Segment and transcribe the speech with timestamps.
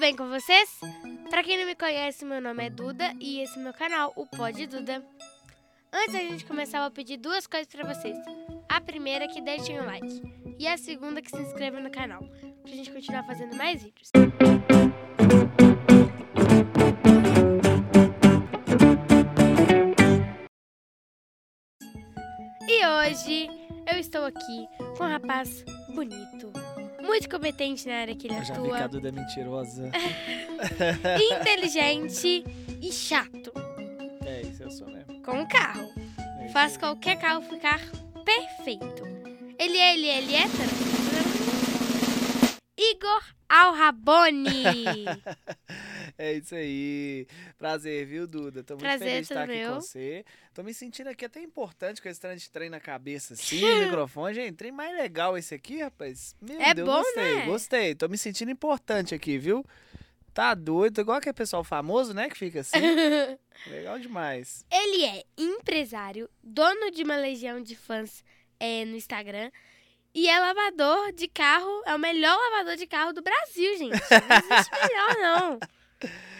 [0.00, 0.80] bem com vocês?
[1.28, 4.26] Pra quem não me conhece, meu nome é Duda e esse é meu canal, o
[4.26, 5.04] Pod Duda.
[5.92, 8.16] Antes da gente começar, eu vou pedir duas coisas pra vocês.
[8.66, 10.22] A primeira é que deixem o like
[10.58, 12.22] e a segunda é que se inscrevam no canal,
[12.62, 14.10] pra gente continuar fazendo mais vídeos.
[22.66, 23.50] E hoje
[23.92, 25.62] eu estou aqui com um rapaz
[25.94, 26.50] bonito,
[27.02, 29.90] muito competente na área que ele Eu já vi que a atua, Duda é mentirosa.
[31.40, 32.44] inteligente
[32.80, 33.52] e chato,
[34.24, 35.22] é, isso eu sou mesmo.
[35.22, 35.88] com um carro.
[36.40, 37.80] É Faz qualquer carro ficar
[38.24, 39.02] perfeito.
[39.58, 40.44] Ele é, ele é, ele é?
[42.78, 45.04] Igor Alraboni.
[46.22, 47.26] É isso aí.
[47.56, 48.62] Prazer, viu, Duda?
[48.62, 49.72] Tô muito Prazer, feliz de estar aqui meu.
[49.72, 50.22] com você.
[50.52, 54.34] Tô me sentindo aqui até importante com esse trem de trem na cabeça, assim, microfone.
[54.34, 56.36] Gente, trem mais legal esse aqui, rapaz.
[56.38, 57.46] Meu É Deus, bom, gostei, né?
[57.46, 57.94] gostei.
[57.94, 59.64] Tô me sentindo importante aqui, viu?
[60.34, 62.76] Tá doido, igual aquele pessoal famoso, né, que fica assim.
[63.66, 64.66] legal demais.
[64.70, 68.22] ele é empresário, dono de uma legião de fãs
[68.60, 69.50] é, no Instagram.
[70.14, 73.92] E é lavador de carro, é o melhor lavador de carro do Brasil, gente.
[73.92, 75.58] Não existe melhor, não.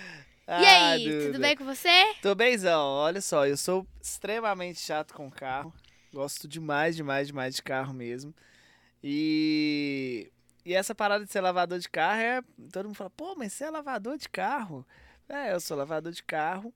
[0.46, 1.38] E Ah, aí, tudo Duda.
[1.38, 1.88] bem com você?
[2.20, 5.72] Tô bemzão, olha só, eu sou extremamente chato com carro.
[6.12, 8.34] Gosto demais, demais, demais de carro mesmo.
[9.02, 10.28] E,
[10.64, 12.42] e essa parada de ser lavador de carro é.
[12.72, 14.84] Todo mundo fala, pô, mas você é lavador de carro?
[15.28, 16.74] É, eu sou lavador de carro.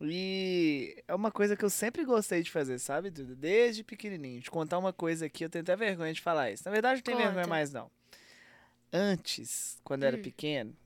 [0.00, 3.36] E é uma coisa que eu sempre gostei de fazer, sabe, Duda?
[3.36, 4.40] Desde pequenininho.
[4.42, 6.64] Te contar uma coisa aqui, eu tenho até vergonha de falar isso.
[6.66, 7.48] Na verdade, não tenho vergonha Conta.
[7.48, 7.88] mais, não.
[8.92, 10.22] Antes, quando eu era Hum.
[10.22, 10.76] pequeno,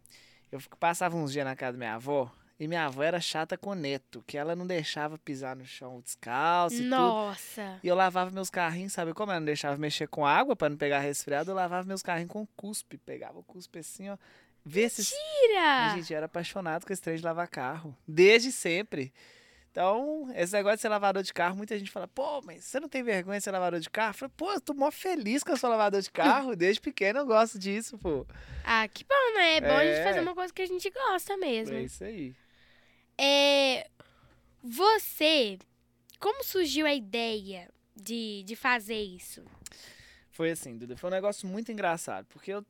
[0.50, 2.30] eu passava uns dias na casa da minha avó.
[2.58, 6.00] E minha avó era chata com o neto, que ela não deixava pisar no chão
[6.00, 6.88] descalço e tudo.
[6.88, 7.78] Nossa.
[7.82, 9.30] E eu lavava meus carrinhos, sabe como?
[9.30, 11.50] Ela não deixava mexer com água pra não pegar resfriado.
[11.50, 12.96] Eu lavava meus carrinhos com cuspe.
[12.96, 14.16] Pegava o cuspe assim, ó.
[14.64, 15.04] Vê se.
[15.04, 15.94] Tira!
[15.94, 17.94] Gente, eu era apaixonado com esse trem de lavar carro.
[18.08, 19.12] Desde sempre.
[19.76, 22.88] Então, esse negócio de ser lavador de carro, muita gente fala, pô, mas você não
[22.88, 24.12] tem vergonha de ser lavador de carro?
[24.12, 26.56] Eu falei, pô, eu tô mó feliz que eu sou lavador de carro.
[26.56, 28.26] Desde pequeno eu gosto disso, pô.
[28.64, 29.56] Ah, que bom, né?
[29.56, 30.02] É bom a gente É.
[30.02, 31.76] fazer uma coisa que a gente gosta mesmo.
[31.76, 32.34] É isso aí.
[33.18, 33.86] É,
[34.62, 35.58] você,
[36.18, 39.44] como surgiu a ideia de, de fazer isso?
[40.30, 42.64] Foi assim, Duda, foi um negócio muito engraçado, porque eu,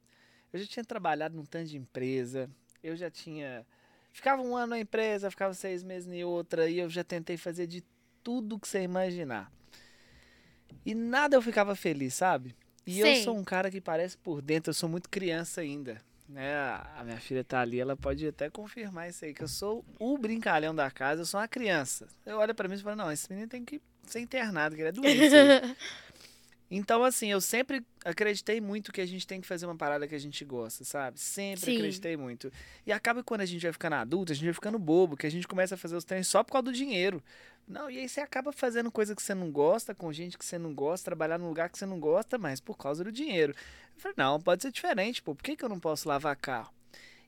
[0.53, 2.51] eu já tinha trabalhado num tanto de empresa,
[2.83, 3.65] eu já tinha.
[4.17, 7.67] Ficava um ano na empresa, ficava seis meses em outra, e eu já tentei fazer
[7.67, 7.85] de
[8.25, 9.53] tudo que você imaginar.
[10.87, 12.57] E nada eu ficava feliz, sabe?
[12.87, 13.23] E eu Sei.
[13.23, 16.01] sou um cara que parece por dentro, eu sou muito criança ainda.
[16.27, 16.57] Né?
[16.97, 20.17] A minha filha tá ali, ela pode até confirmar isso aí, que eu sou o
[20.17, 22.09] brincalhão da casa, eu sou uma criança.
[22.25, 24.89] Eu olho pra mim e falo, não, esse menino tem que ser internado, que ele
[24.89, 25.77] é doente.
[26.71, 29.77] isso aí." Então, assim, eu sempre acreditei muito que a gente tem que fazer uma
[29.77, 31.21] parada que a gente gosta, sabe?
[31.21, 31.77] Sempre Sim.
[31.77, 32.53] acreditei muito.
[32.87, 35.27] E acaba que quando a gente vai ficando adulto, a gente vai ficando bobo, que
[35.27, 37.23] a gente começa a fazer os treinos só por causa do dinheiro.
[37.67, 40.57] Não, e aí você acaba fazendo coisa que você não gosta, com gente que você
[40.57, 43.55] não gosta, trabalhar num lugar que você não gosta, mas por causa do dinheiro.
[43.95, 45.35] Eu falei, não, pode ser diferente, pô.
[45.35, 46.73] Por que, que eu não posso lavar carro?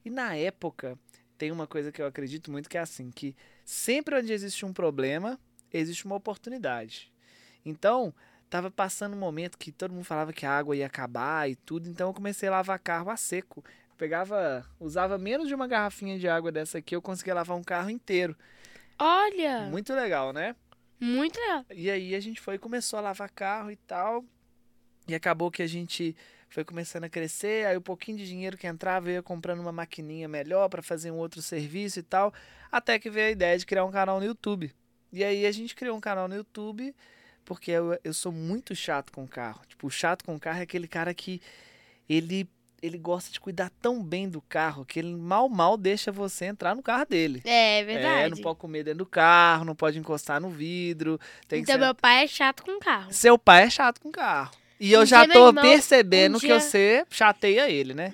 [0.04, 0.96] E na época,
[1.36, 3.34] tem uma coisa que eu acredito muito que é assim, que
[3.64, 5.38] sempre onde existe um problema,
[5.72, 7.12] existe uma oportunidade.
[7.64, 8.14] Então,
[8.48, 11.88] tava passando um momento que todo mundo falava que a água ia acabar e tudo,
[11.88, 13.62] então eu comecei a lavar carro a seco.
[13.90, 17.62] Eu pegava, usava menos de uma garrafinha de água dessa aqui, eu conseguia lavar um
[17.64, 18.36] carro inteiro.
[18.98, 20.56] Olha, Muito legal, né?
[21.00, 21.64] muito legal.
[21.72, 24.24] E aí a gente foi e começou a lavar carro e tal.
[25.06, 26.16] E acabou que a gente
[26.48, 29.70] foi começando a crescer, aí o pouquinho de dinheiro que entrava eu ia comprando uma
[29.70, 32.32] maquininha melhor para fazer um outro serviço e tal,
[32.72, 34.72] até que veio a ideia de criar um canal no YouTube.
[35.12, 36.94] E aí a gente criou um canal no YouTube
[37.48, 39.62] porque eu, eu sou muito chato com carro.
[39.66, 41.40] Tipo, o chato com carro é aquele cara que
[42.08, 42.46] ele
[42.80, 46.76] ele gosta de cuidar tão bem do carro que ele mal mal deixa você entrar
[46.76, 47.42] no carro dele.
[47.44, 48.30] É É, verdade.
[48.36, 51.18] não pode comer dentro do carro, não pode encostar no vidro.
[51.48, 51.80] Tem que então, ser...
[51.86, 53.12] meu pai é chato com carro.
[53.12, 54.52] Seu pai é chato com carro.
[54.78, 58.12] E eu Um já tô irmão- percebendo um que dia- você chateia ele, né?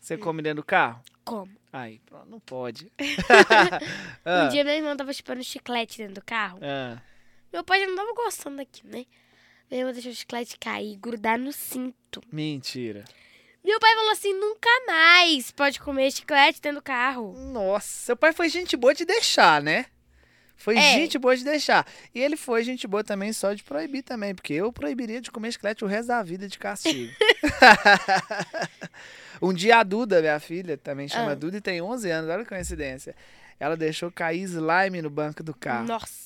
[0.00, 1.02] Você come dentro do carro?
[1.24, 1.50] Como?
[1.72, 2.92] Aí, pronto, não pode.
[4.24, 6.58] Um ah, dia meu irmão tava chupando chiclete dentro do carro.
[6.62, 6.98] ah.
[7.52, 9.06] Meu pai já não tava gostando daquilo, né?
[9.70, 12.22] Meu irmão deixou o chiclete cair, grudar no cinto.
[12.30, 13.04] Mentira.
[13.64, 17.32] Meu pai falou assim: nunca mais pode comer chiclete dentro do carro.
[17.36, 19.86] Nossa, seu pai foi gente boa de deixar, né?
[20.58, 20.80] Foi É.
[20.94, 21.86] gente boa de deixar.
[22.14, 25.52] E ele foi gente boa também só de proibir também, porque eu proibiria de comer
[25.52, 27.12] chiclete o resto da vida de castigo.
[29.42, 31.34] um dia a Duda, minha filha, também chama Ah.
[31.34, 33.14] Duda e tem 11 anos, olha que coincidência.
[33.60, 35.86] Ela deixou cair slime no banco do carro.
[35.86, 36.25] Nossa.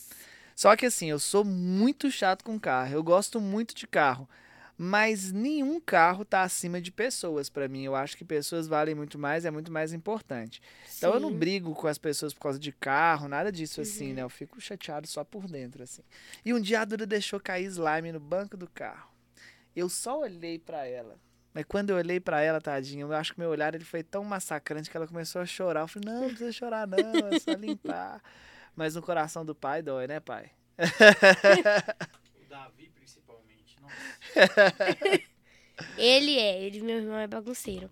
[0.61, 2.93] Só que assim, eu sou muito chato com carro.
[2.93, 4.29] Eu gosto muito de carro.
[4.77, 7.83] Mas nenhum carro tá acima de pessoas para mim.
[7.85, 10.61] Eu acho que pessoas valem muito mais, é muito mais importante.
[10.99, 11.39] Então eu não Sim.
[11.39, 14.15] brigo com as pessoas por causa de carro, nada disso assim, Uhum.
[14.17, 14.23] né?
[14.23, 16.03] Eu fico chateado só por dentro, assim.
[16.45, 19.11] E um dia a Duda deixou cair slime no banco do carro.
[19.75, 21.17] Eu só olhei pra ela.
[21.55, 24.23] Mas quando eu olhei pra ela, tadinha, eu acho que meu olhar ele foi tão
[24.25, 25.81] massacrante que ela começou a chorar.
[25.81, 28.21] Eu falei, não, não precisa chorar não, é só limpar.
[28.75, 30.51] Mas no coração do pai dói, né, pai?
[30.79, 30.81] O
[32.49, 33.77] Davi, principalmente.
[35.97, 37.91] Ele é, ele meu irmão é bagunceiro.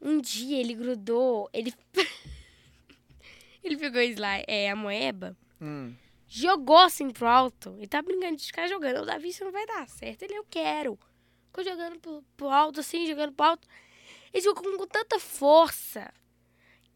[0.00, 1.72] Um dia ele grudou, ele
[3.62, 5.94] ele pegou slime, é, a moeba, Hum.
[6.26, 9.02] jogou assim pro alto e tá brincando de ficar jogando.
[9.02, 10.22] O Davi, isso não vai dar certo.
[10.22, 10.98] Ele, eu quero.
[11.48, 13.68] Ficou jogando pro, pro alto, assim, jogando pro alto.
[14.32, 16.10] Ele jogou com, com tanta força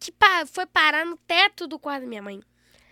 [0.01, 2.41] que pa- foi parar no teto do quarto da minha mãe.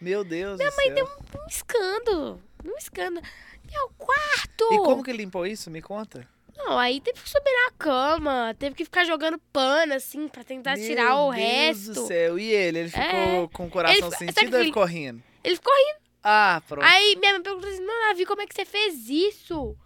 [0.03, 2.43] Meu Deus Minha mãe deu Um escândalo.
[2.65, 3.27] Um escândalo.
[3.71, 4.65] Meu quarto!
[4.73, 5.71] E como que ele limpou isso?
[5.71, 6.29] Me conta.
[6.57, 10.77] Não, aí teve que subir na cama, teve que ficar jogando pano, assim, pra tentar
[10.77, 11.93] Meu tirar o Deus resto.
[11.95, 12.39] do céu.
[12.39, 12.81] E ele?
[12.81, 13.05] Ele ficou
[13.45, 13.49] É.
[13.53, 15.23] com o coração Ele sentido ou ele ficou rindo?
[15.43, 16.01] Ele ficou rindo.
[16.23, 16.85] Ah, pronto.
[16.85, 19.77] Aí minha mãe perguntou assim, não, Davi, como é que você fez isso?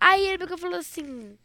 [0.00, 1.38] Aí ele pegou e falou assim,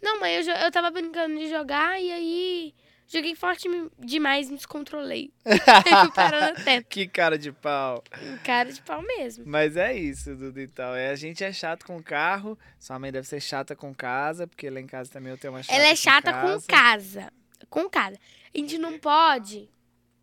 [0.00, 2.74] não, mãe, eu, eu tava brincando de jogar e aí
[3.06, 3.68] joguei forte
[3.98, 5.32] demais e me descontrolei.
[5.44, 6.86] no teto.
[6.88, 8.02] Que cara de pau.
[8.44, 9.44] Cara de pau mesmo.
[9.46, 10.94] Mas é isso, Dudu, então.
[10.94, 12.58] É, a gente é chato com carro.
[12.78, 15.62] Sua mãe deve ser chata com casa, porque lá em casa também eu tenho uma
[15.62, 16.60] chata Ela é com chata casa.
[16.60, 17.32] com casa.
[17.70, 18.18] Com casa.
[18.54, 19.68] A gente não pode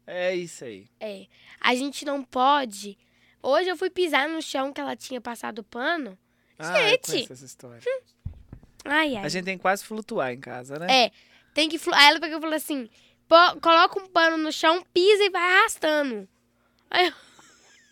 [0.07, 0.87] É isso aí.
[0.99, 1.27] É,
[1.59, 2.97] a gente não pode.
[3.41, 6.17] Hoje eu fui pisar no chão que ela tinha passado pano.
[6.57, 7.31] Ah, Gente!
[7.31, 7.81] essa história.
[8.85, 9.25] Ai, ai.
[9.25, 10.87] A gente tem que quase flutuar em casa, né?
[10.89, 11.11] É,
[11.53, 11.79] tem que.
[11.93, 12.89] Aí ela pegou e falou assim:
[13.27, 16.27] "Pô, coloca um pano no chão, pisa e vai arrastando.
[16.89, 17.13] Aí eu,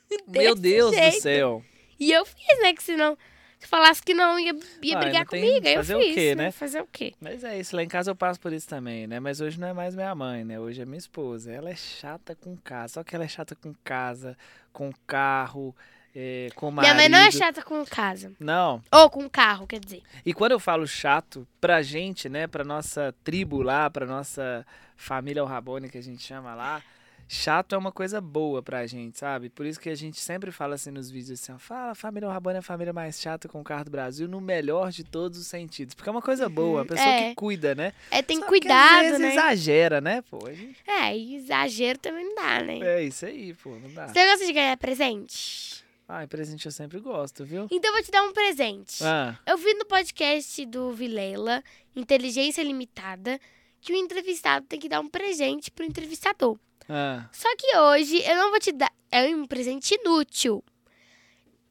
[0.28, 1.16] Meu Deus jeito.
[1.18, 1.66] do céu.
[2.00, 2.74] E eu fiz, né?
[2.74, 3.18] Que senão,
[3.60, 6.16] se falasse que não ia, ia Ai, brigar não comigo, aí eu fazer o fiz.
[6.16, 6.52] quê, né?
[6.52, 7.14] Fazer o quê?
[7.22, 9.20] Mas é isso, lá em casa eu passo por isso também, né?
[9.20, 10.60] Mas hoje não é mais minha mãe, né?
[10.60, 11.52] Hoje é minha esposa.
[11.52, 12.96] Ela é chata com casa.
[12.96, 14.36] Só que ela é chata com casa,
[14.74, 15.76] com carro,
[16.16, 16.94] é, com marido.
[16.94, 18.32] Minha mãe não é chata com casa.
[18.40, 18.82] Não.
[18.92, 20.02] Ou com carro, quer dizer.
[20.26, 22.48] E quando eu falo chato, pra gente, né?
[22.48, 24.66] Pra nossa tribo lá, pra nossa
[24.96, 26.82] família Rabone que a gente chama lá,
[27.28, 29.50] chato é uma coisa boa pra gente, sabe?
[29.50, 32.58] Por isso que a gente sempre fala assim nos vídeos assim, ó, fala, família Rabone
[32.58, 35.48] é a família mais chata com o carro do Brasil, no melhor de todos os
[35.48, 35.96] sentidos.
[35.96, 37.30] Porque é uma coisa boa, a pessoa é.
[37.30, 37.94] que cuida, né?
[38.12, 39.32] É, tem Só que cuidado, às vezes né?
[39.32, 40.40] exagera, né, pô?
[40.52, 42.80] Gente- É, exagero também não dá, né?
[42.80, 44.08] É isso aí, pô, não dá.
[44.10, 45.81] Você gosta de ganhar presente?
[46.14, 47.68] Ai, presente eu sempre gosto, viu?
[47.72, 49.02] Então eu vou te dar um presente.
[49.02, 51.64] Ah, Eu vi no podcast do Vilela,
[51.96, 53.40] Inteligência Limitada,
[53.80, 56.60] que o entrevistado tem que dar um presente pro entrevistador.
[56.90, 57.30] ah.
[57.32, 58.92] Só que hoje eu não vou te dar.
[59.10, 60.62] É um presente inútil.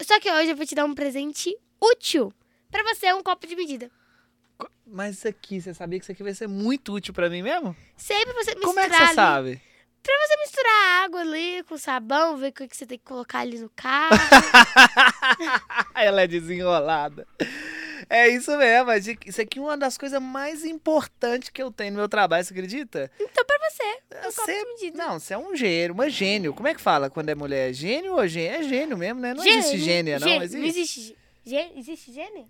[0.02, 2.32] Só que hoje eu vou te dar um presente útil.
[2.70, 3.90] Pra você, é um copo de medida.
[4.86, 7.76] Mas isso aqui, você sabia que isso aqui vai ser muito útil pra mim mesmo?
[7.94, 9.62] Sempre você misturar Como é que você sabe?
[10.02, 13.58] Pra você misturar água ali com sabão, ver o que você tem que colocar ali
[13.58, 14.16] no carro.
[15.94, 17.26] Ela é desenrolada.
[18.08, 18.98] É isso mesmo.
[19.00, 22.44] gente- Isso aqui é uma das coisas mais importantes que eu tenho no meu trabalho,
[22.44, 23.10] você acredita?
[23.20, 24.90] então, pra você, um Você-.
[24.94, 26.54] Não, você é um gênio, uma gênio.
[26.54, 27.72] Como é que fala quando é mulher?
[27.74, 28.58] Gênio ou gênio?
[28.58, 29.34] É gênio mesmo, né?
[29.34, 30.26] Não existe gênia, não.
[30.26, 30.60] Gênio, existe.
[30.60, 31.16] Não existe.
[31.44, 32.48] gê- Existe gênio?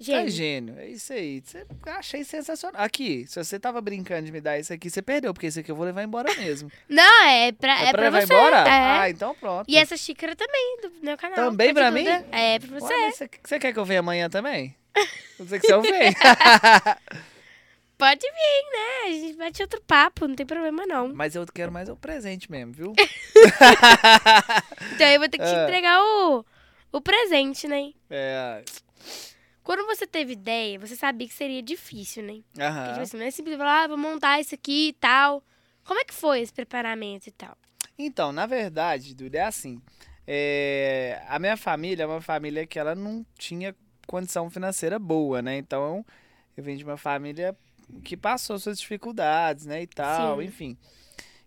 [0.00, 0.26] Gênio.
[0.26, 0.78] É Gênio.
[0.78, 1.42] é isso aí.
[1.44, 2.80] Você, achei sensacional.
[2.82, 5.70] Aqui, se você tava brincando de me dar isso aqui, você perdeu, porque esse aqui
[5.70, 6.70] eu vou levar embora mesmo.
[6.88, 8.32] Não, é pra, É, é pra levar você.
[8.32, 8.56] embora?
[8.58, 9.00] É.
[9.00, 9.64] Ah, então pronto.
[9.68, 11.36] E essa xícara também, do meu canal.
[11.36, 12.06] Também Pode pra mim?
[12.30, 13.10] É, pra você.
[13.12, 14.76] Você, você quer que eu venha amanhã também?
[15.38, 16.14] Não sei que você venho.
[17.98, 18.30] Pode vir,
[18.72, 19.02] né?
[19.06, 21.12] A gente bate outro papo, não tem problema não.
[21.12, 22.92] Mas eu quero mais o presente mesmo, viu?
[24.94, 25.64] Então eu vou ter que te É.
[25.64, 26.44] entregar o,
[26.92, 27.90] o presente, né?
[28.08, 28.62] É.
[29.68, 32.40] Quando você teve ideia, você sabia que seria difícil, né?
[32.54, 32.88] Porque, Aham.
[32.88, 35.44] tipo assim, não é simples falar, ah, vou montar isso aqui e tal.
[35.84, 37.54] Como é que foi esse preparamento e tal?
[37.98, 39.78] Então, na verdade, Duda, é assim.
[40.26, 45.58] é, A minha família é uma família que ela não tinha condição financeira boa, né?
[45.58, 46.02] Então,
[46.56, 47.54] eu venho de uma família
[48.02, 49.82] que passou suas dificuldades, né?
[49.82, 50.46] E tal, Sim.
[50.46, 50.78] enfim.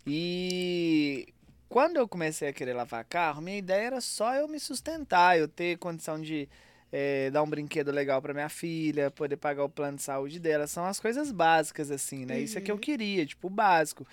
[0.05, 1.25] E
[1.67, 5.47] quando eu comecei a querer lavar carro, minha ideia era só eu me sustentar, eu
[5.47, 6.47] ter condição de
[6.91, 10.67] é, dar um brinquedo legal pra minha filha, poder pagar o plano de saúde dela.
[10.67, 12.39] São as coisas básicas, assim, né?
[12.39, 12.81] Isso é que eu Uhum.
[12.81, 14.05] queria, tipo, o básico.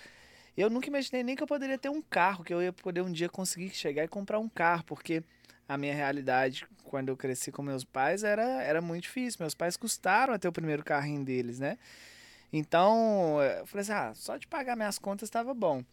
[0.57, 3.11] Eu nunca imaginei nem que eu poderia ter um carro, que eu ia poder um
[3.11, 5.23] dia conseguir chegar e comprar um carro, porque
[5.67, 9.37] a minha realidade, quando eu cresci com meus pais, era, era muito difícil.
[9.41, 11.77] Meus pais custaram a ter o primeiro carrinho deles, né?
[12.51, 15.83] Então, eu falei assim, ah, só de pagar minhas contas estava bom.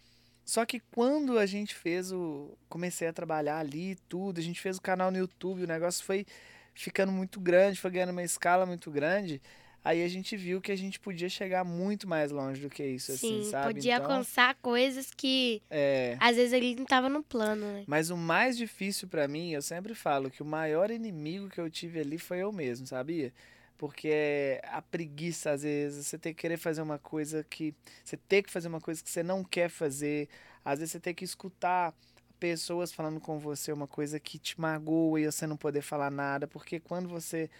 [0.44, 2.56] Só que quando a gente fez o.
[2.68, 6.24] Comecei a trabalhar ali tudo, a gente fez o canal no YouTube, o negócio foi
[6.76, 9.40] ficando muito grande, foi ganhando uma escala muito grande.
[9.84, 13.16] Aí a gente viu que a gente podia chegar muito mais longe do que isso,
[13.16, 13.74] Sim, assim, sabe?
[13.74, 17.84] podia então, alcançar coisas que é, às vezes ele não tava no plano, né?
[17.86, 21.70] Mas o mais difícil pra mim, eu sempre falo que o maior inimigo que eu
[21.70, 23.32] tive ali foi eu mesmo, sabia?
[23.78, 27.74] Porque é a preguiça, às vezes, você ter que querer fazer uma coisa que.
[28.02, 30.28] Você ter que fazer uma coisa que você não quer fazer.
[30.64, 31.94] Às vezes você tem que escutar
[32.36, 36.46] pessoas falando com você uma coisa que te magoa e você não poder falar nada.
[36.46, 37.50] Porque quando você.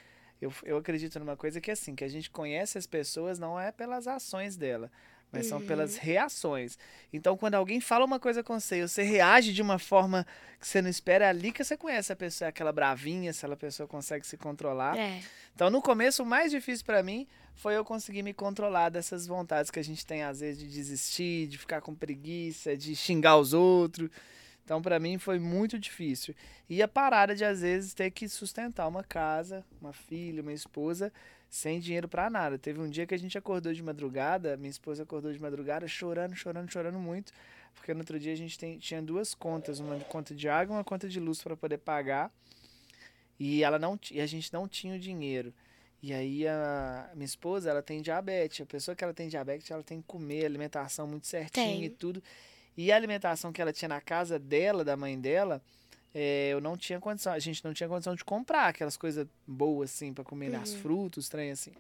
[0.41, 3.59] Eu, eu acredito numa coisa que é assim, que a gente conhece as pessoas não
[3.59, 4.93] é pelas ações dela,
[5.33, 5.67] mas são Uhum.
[5.67, 6.79] pelas reações.
[7.11, 10.27] Então, quando alguém fala uma coisa com você e você reage de uma forma
[10.61, 13.57] que você não espera, é ali que você conhece a pessoa, aquela bravinha, se aquela
[13.57, 14.99] pessoa consegue se controlar.
[14.99, 15.23] É.
[15.55, 19.71] Então, no começo, o mais difícil pra mim foi eu conseguir me controlar dessas vontades
[19.71, 23.55] que a gente tem, às vezes, de desistir, de ficar com preguiça, de xingar os
[23.55, 24.11] outros.
[24.67, 26.35] Então, pra mim, foi muito difícil.
[26.69, 31.13] E a parada de, às vezes, ter que sustentar uma casa, uma filha, uma esposa,
[31.49, 32.59] sem dinheiro pra nada.
[32.59, 36.35] Teve um dia que a gente acordou de madrugada, minha esposa acordou de madrugada chorando,
[36.35, 37.33] chorando, chorando muito,
[37.77, 40.79] porque no outro dia a gente tem- tinha duas contas, uma conta de água e
[40.79, 42.33] uma conta de luz para poder pagar.
[43.39, 45.55] E ela não e a gente não tinha o dinheiro.
[46.03, 48.63] E aí a minha esposa, ela tem diabetes.
[48.63, 51.85] A pessoa que ela tem diabetes, ela tem que comer alimentação muito certinha Tem.
[51.85, 52.21] e tudo.
[52.77, 55.63] E a alimentação que ela tinha na casa dela, da mãe dela,
[56.15, 57.33] é, eu não tinha condição.
[57.33, 60.59] A gente não tinha condição de comprar aquelas coisas boas assim para comer, né?
[60.59, 60.81] as Uhum.
[60.81, 61.73] frutas, trem assim.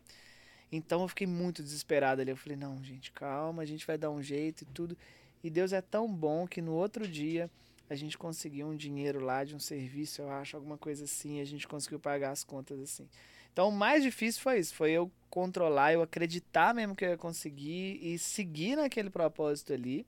[0.70, 2.30] Então eu fiquei muito desesperado ali.
[2.30, 4.96] Eu falei, não, gente, calma, a gente vai dar um jeito e tudo.
[5.44, 7.50] E Deus é tão bom que no outro dia
[7.88, 11.40] a gente conseguiu um dinheiro lá de um serviço, eu acho, alguma coisa assim, e
[11.40, 13.08] a gente conseguiu pagar as contas assim.
[13.52, 17.16] Então o mais difícil foi isso, foi eu controlar, eu acreditar mesmo que eu ia
[17.16, 20.04] conseguir e seguir naquele propósito ali.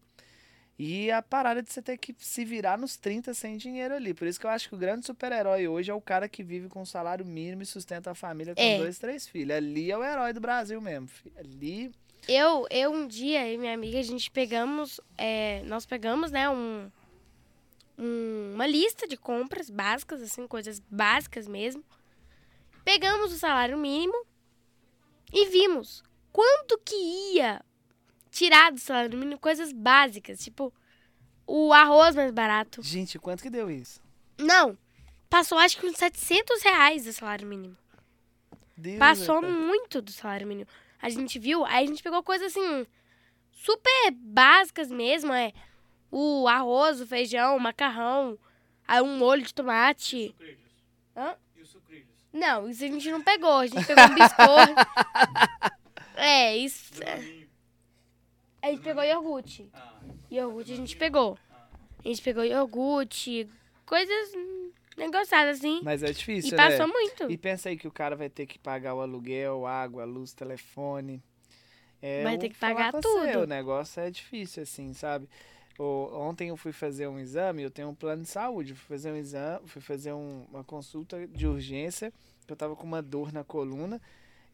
[0.78, 4.14] E a parada de você ter que se virar nos 30 sem dinheiro ali.
[4.14, 6.68] Por isso que eu acho que o grande super-herói hoje é o cara que vive
[6.68, 8.78] com um salário mínimo e sustenta a família com É.
[8.78, 9.56] dois, três filhos.
[9.56, 11.08] Ali é o herói do Brasil mesmo.
[11.08, 11.35] filho.
[11.37, 11.92] Ali.
[12.28, 16.88] Eu, eu um dia, e minha amiga, a gente pegamos, é, nós pegamos, né, um,
[17.99, 21.82] um- uma lista de compras básicas, assim, coisas básicas mesmo.
[22.85, 24.25] Pegamos o salário mínimo
[25.32, 26.94] e vimos quanto que
[27.35, 27.61] ia
[28.38, 30.73] tirar do salário mínimo coisas básicas, tipo
[31.45, 32.80] o arroz mais barato.
[32.83, 34.00] Gente, quanto que deu isso?
[34.38, 34.78] Não,
[35.28, 37.76] passou acho que uns 700 reais do salário mínimo.
[38.76, 40.68] Deus, Passou muito do salário mínimo.
[41.02, 42.87] A gente viu, aí a gente pegou coisas assim,
[43.50, 45.52] super básicas mesmo, é
[46.11, 48.38] o arroz, o feijão, o macarrão,
[48.87, 50.35] aí um molho de tomate.
[51.16, 51.35] Hã?
[51.57, 52.07] E os sucrilhos?
[52.33, 54.75] Não, isso a gente não pegou, a gente pegou um biscoito.
[56.14, 56.92] é, isso.
[58.62, 59.71] A gente pegou iogurte.
[60.31, 61.38] Iogurte a gente pegou.
[62.05, 63.49] A gente pegou iogurte,
[63.87, 64.33] coisas
[64.97, 65.81] negociadas assim.
[65.83, 66.71] Mas é difícil, E né?
[66.71, 67.31] passou muito.
[67.31, 71.23] E pensa aí que o cara vai ter que pagar o aluguel, água, luz, telefone.
[72.00, 73.43] É Vai ter que pagar com você, tudo.
[73.43, 75.29] O negócio é difícil, assim, sabe?
[75.79, 78.75] O- ontem eu fui fazer um exame, eu tenho um plano de saúde.
[78.75, 82.12] Fui fazer um exame, fui fazer um- uma consulta de urgência,
[82.49, 84.00] eu tava com uma dor na coluna.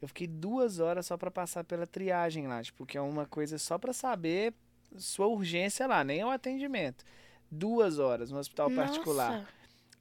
[0.04, 3.56] Eu fiquei duas horas só pra passar pela triagem lá, tipo, que é uma coisa
[3.56, 4.52] só pra saber
[4.98, 7.04] sua urgência lá, nem é o atendimento.
[7.50, 9.38] Duas horas no hospital particular.
[9.38, 9.48] Nossa.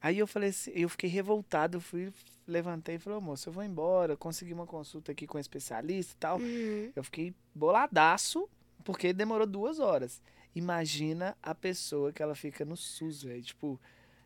[0.01, 2.11] Aí eu falei assim, eu fiquei revoltado, eu fui,
[2.45, 6.17] levantei e falei, moço, eu vou embora, consegui uma consulta aqui com um especialista e
[6.17, 6.37] tal.
[6.37, 6.91] Uhum.
[6.93, 8.49] Eu fiquei boladaço,
[8.83, 10.21] porque demorou duas horas.
[10.53, 13.41] Imagina a pessoa que ela fica no SUS, velho.
[13.41, 13.79] Tipo,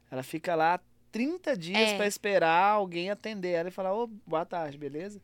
[0.09, 0.79] ela fica lá
[1.11, 1.95] 30 dias É.
[1.97, 5.21] pra esperar alguém atender ela e falar, ô, boa tarde, beleza?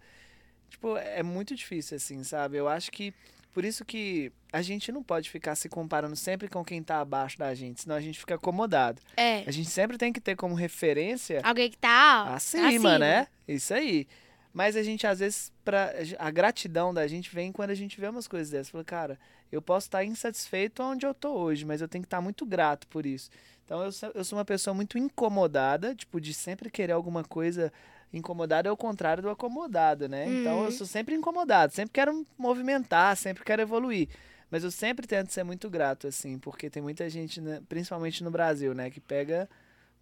[0.73, 2.57] Tipo, é muito difícil, assim, sabe?
[2.57, 3.13] Eu acho que.
[3.53, 7.37] Por isso que a gente não pode ficar se comparando sempre com quem tá abaixo
[7.37, 8.99] da gente, senão a gente fica acomodado.
[9.15, 9.43] É.
[9.45, 13.27] A gente sempre tem que ter como referência Alguém que tá acima, né?
[13.47, 14.07] Isso aí.
[14.51, 18.07] Mas a gente, às vezes, pra, a gratidão da gente vem quando a gente vê
[18.07, 18.69] umas coisas dessas.
[18.69, 19.19] Fala, cara,
[19.51, 22.87] eu posso estar insatisfeito onde eu tô hoje, mas eu tenho que estar muito grato
[22.87, 23.29] por isso.
[23.63, 27.71] Então, eu sou, eu sou uma pessoa muito incomodada, tipo, de sempre querer alguma coisa.
[28.13, 30.27] Incomodado é o contrário do acomodado, né?
[30.29, 30.71] Então, eu Uhum.
[30.71, 34.07] sou sempre incomodado, sempre quero movimentar, sempre quero evoluir.
[34.51, 38.29] Mas eu sempre tento ser muito grato, assim, porque tem muita gente, né, principalmente no
[38.29, 39.49] Brasil, né, que pega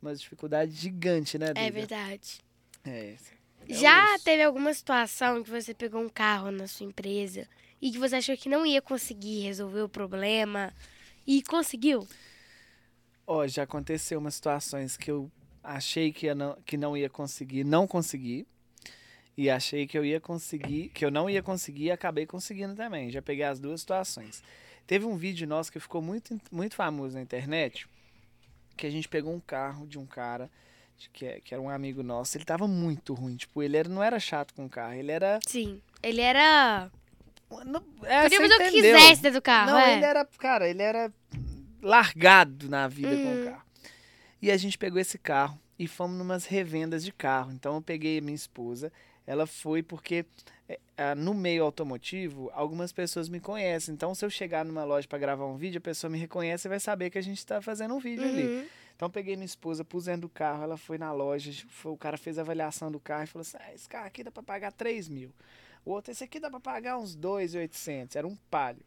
[0.01, 1.71] umas dificuldades gigantes, né, É Duda?
[1.71, 2.41] verdade.
[2.83, 3.15] É,
[3.69, 4.23] é Já osso.
[4.23, 7.47] teve alguma situação que você pegou um carro na sua empresa
[7.81, 10.73] e que você achou que não ia conseguir resolver o problema
[11.25, 12.07] e conseguiu?
[13.25, 15.31] Ó, já aconteceu umas situações que eu
[15.63, 18.45] achei que, não, que não ia conseguir, não consegui.
[19.37, 23.09] E achei que eu ia conseguir, que eu não ia conseguir e acabei conseguindo também.
[23.09, 24.43] Já peguei as duas situações.
[24.85, 27.87] Teve um vídeo nosso que ficou muito, muito famoso na internet,
[28.75, 30.49] que a gente pegou um carro de um cara
[31.13, 33.35] que, é- que era um amigo nosso, ele tava muito ruim.
[33.37, 35.39] Tipo, ele era, não era chato com o carro, ele era.
[35.47, 35.81] Sim.
[36.03, 36.91] Ele era.
[37.65, 39.95] Não, é, Podia fazer o que quisesse dentro do carro, Não, é.
[39.95, 41.11] ele era, cara, ele era
[41.81, 43.41] largado na vida com Uhum.
[43.41, 43.63] o carro.
[44.41, 47.51] E a gente pegou esse carro e fomos numas revendas de carro.
[47.51, 48.91] Então eu peguei a minha esposa,
[49.25, 50.25] ela foi porque
[50.97, 53.93] ah, no meio automotivo, algumas pessoas me conhecem.
[53.93, 56.69] Então se eu chegar numa loja para gravar um vídeo, a pessoa me reconhece e
[56.69, 58.43] vai saber que a gente tá fazendo um vídeo ali.
[58.45, 58.65] Uhum.
[58.95, 61.97] Então eu peguei minha esposa, pus dentro do carro, ela foi na loja, foi- o
[61.97, 64.43] cara fez a avaliação do carro e falou assim: ah, esse carro aqui dá pra
[64.43, 65.31] pagar 3 mil.
[65.83, 68.15] O outro, esse aqui dá pra pagar uns 2,800.
[68.15, 68.85] Era um palio.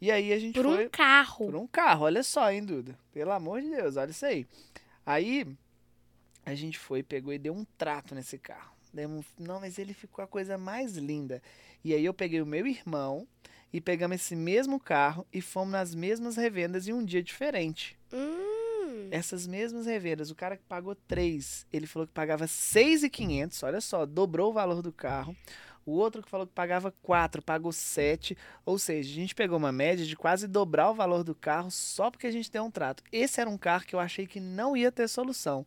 [0.00, 1.46] E aí a gente Por foi um carro.
[1.46, 2.98] por um carro, olha só, hein, Duda?
[3.12, 4.46] Pelo amor de Deus, olha isso aí.
[5.04, 5.46] Aí
[6.44, 8.72] a gente foi, pegou e deu um trato nesse carro.
[8.92, 11.42] Demos- Não, mas ele ficou a coisa mais linda.
[11.84, 13.26] E aí eu peguei o meu irmão
[13.72, 17.96] e pegamos esse mesmo carro e fomos nas mesmas revendas em um dia diferente.
[18.12, 19.08] Hum.
[19.10, 24.04] Essas mesmas revendas, o cara que pagou 3, ele falou que pagava 6,500, olha só,
[24.04, 25.34] dobrou o valor do carro.
[25.86, 28.36] O outro que falou que pagava 4, pagou 7.
[28.64, 32.10] Ou seja, a gente pegou uma média de quase dobrar o valor do carro só
[32.10, 33.04] porque a gente deu um trato.
[33.12, 35.64] Esse era um carro que eu achei que não ia ter solução.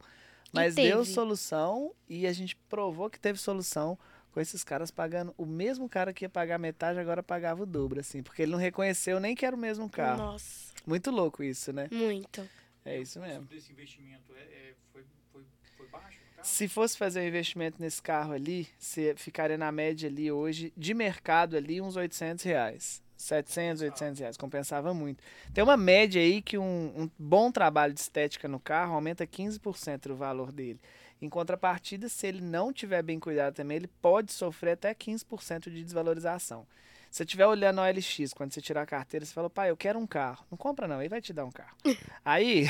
[0.52, 3.98] Mas deu solução e a gente provou que teve solução
[4.32, 5.34] com esses caras pagando.
[5.38, 8.22] O mesmo cara que ia pagar metade agora pagava o dobro, assim.
[8.22, 10.18] Porque ele não reconheceu nem que era o mesmo carro.
[10.18, 11.88] Nossa, Muito louco isso, né?
[11.92, 12.48] muito.
[12.84, 13.46] É isso mesmo.
[13.46, 15.44] Desse investimento é, é- foi, foi,
[15.78, 16.20] foi baixo?
[16.42, 20.94] Se fosse fazer um investimento nesse carro ali, você ficaria na média ali hoje, de
[20.94, 23.02] mercado ali, uns 800 reais.
[23.18, 24.38] 700, 800 reais.
[24.38, 25.22] Compensava muito.
[25.54, 30.12] Tem uma média aí que um, um bom trabalho de estética no carro aumenta 15%
[30.12, 30.80] o valor dele.
[31.22, 35.84] Em contrapartida, se ele não tiver bem cuidado também, ele pode sofrer até 15% de
[35.84, 36.66] desvalorização.
[37.12, 39.76] Se você estiver olhando a OLX, quando você tirar a carteira, você fala, pai, eu
[39.76, 40.46] quero um carro.
[40.50, 41.76] Não compra não, ele vai te dar um carro.
[42.24, 42.68] aí,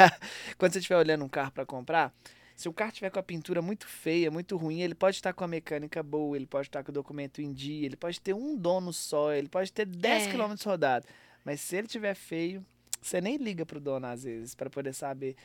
[0.58, 2.12] quando você estiver olhando um carro para comprar,
[2.56, 5.44] se o carro tiver com a pintura muito feia, muito ruim, ele pode estar com
[5.44, 8.56] a mecânica boa, ele pode estar com o documento em dia, ele pode ter um
[8.56, 10.32] dono só, ele pode ter 10 É.
[10.32, 11.08] km rodados.
[11.44, 12.64] Mas se ele tiver feio,
[13.00, 15.36] você nem liga pro dono às vezes, para poder saber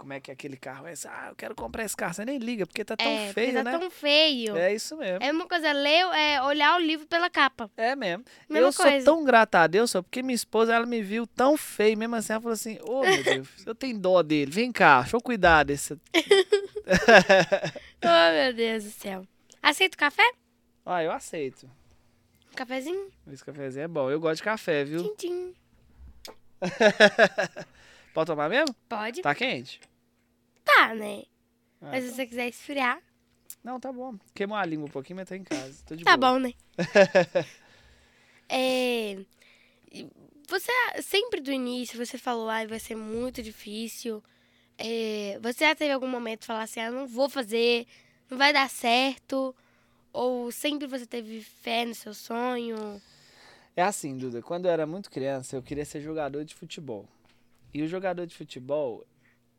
[0.00, 0.94] como é que aquele carro é.
[1.06, 2.14] Ah, eu quero comprar esse carro.
[2.14, 3.78] Você nem liga, porque tá tão é, feio, tá né?
[3.78, 4.56] tão feio.
[4.56, 4.70] É.
[4.70, 5.18] É isso mesmo.
[5.30, 7.70] uma coisa ler, é olhar o livro pela capa.
[7.76, 8.24] É mesmo.
[8.48, 9.04] Mesma eu coisa.
[9.04, 12.16] sou tão grato a Deus, só porque minha esposa, ela me viu tão feio, mesmo
[12.16, 15.20] assim, ela falou assim, ô meu Deus, eu tenho dó dele, vem cá, deixa eu
[15.20, 15.94] cuidar desse...
[18.02, 19.26] Oh, meu Deus do céu.
[19.62, 20.22] Aceita o café?
[20.86, 21.70] ah, eu aceito.
[22.50, 23.10] Um cafezinho?
[23.30, 25.14] Esse cafezinho é bom, eu gosto de café, viu?
[25.16, 25.54] Tchim, tchim.
[28.14, 28.74] Pode tomar mesmo?
[28.88, 29.20] Pode?
[29.20, 29.80] Tá quente?
[30.80, 31.24] Tá, né?
[31.82, 32.98] Ah, Mas se você quiser esfriar,
[33.62, 34.16] Não, tá bom.
[34.34, 35.84] Queimou a língua um pouquinho, mas tá em casa.
[36.02, 36.32] Tá boa.
[36.32, 36.54] bom, né?
[38.48, 39.18] é...
[40.48, 44.22] Você, sempre do início, você falou, ai, vai ser muito difícil.
[44.78, 47.86] É, Você já teve algum momento de falar assim, ah, não vou fazer,
[48.30, 49.54] não vai dar certo?
[50.12, 53.00] Ou sempre você teve fé no seu sonho?
[53.76, 57.06] É assim, Duda, quando eu era muito criança, eu queria ser jogador de futebol.
[57.72, 59.04] E o jogador de futebol,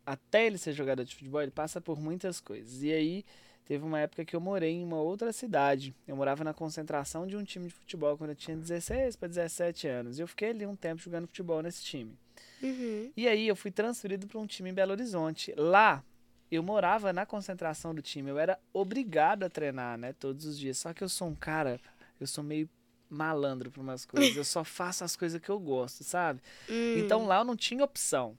[0.06, 2.82] até ele ser jogador de futebol, ele passa por muitas coisas.
[2.84, 3.26] E aí,
[3.66, 5.96] teve uma época que eu morei em uma outra cidade.
[6.08, 9.88] Eu morava na concentração de um time de futebol quando eu tinha 16 para 17
[9.88, 10.20] anos.
[10.20, 12.18] E eu fiquei ali um tempo jogando futebol nesse time.
[12.62, 13.12] Uhum.
[13.16, 15.54] E aí eu fui transferido para um time em Belo Horizonte.
[15.58, 16.04] Lá
[16.52, 20.78] eu morava na concentração do time, eu era obrigado a treinar, né, todos os dias.
[20.78, 21.80] Só que eu sou um cara,
[22.20, 22.70] eu sou meio
[23.10, 24.36] malandro para umas coisas.
[24.36, 26.42] Eu só faço as coisas que eu gosto, sabe?
[26.70, 26.98] Hum.
[26.98, 28.38] Então lá eu não tinha opção.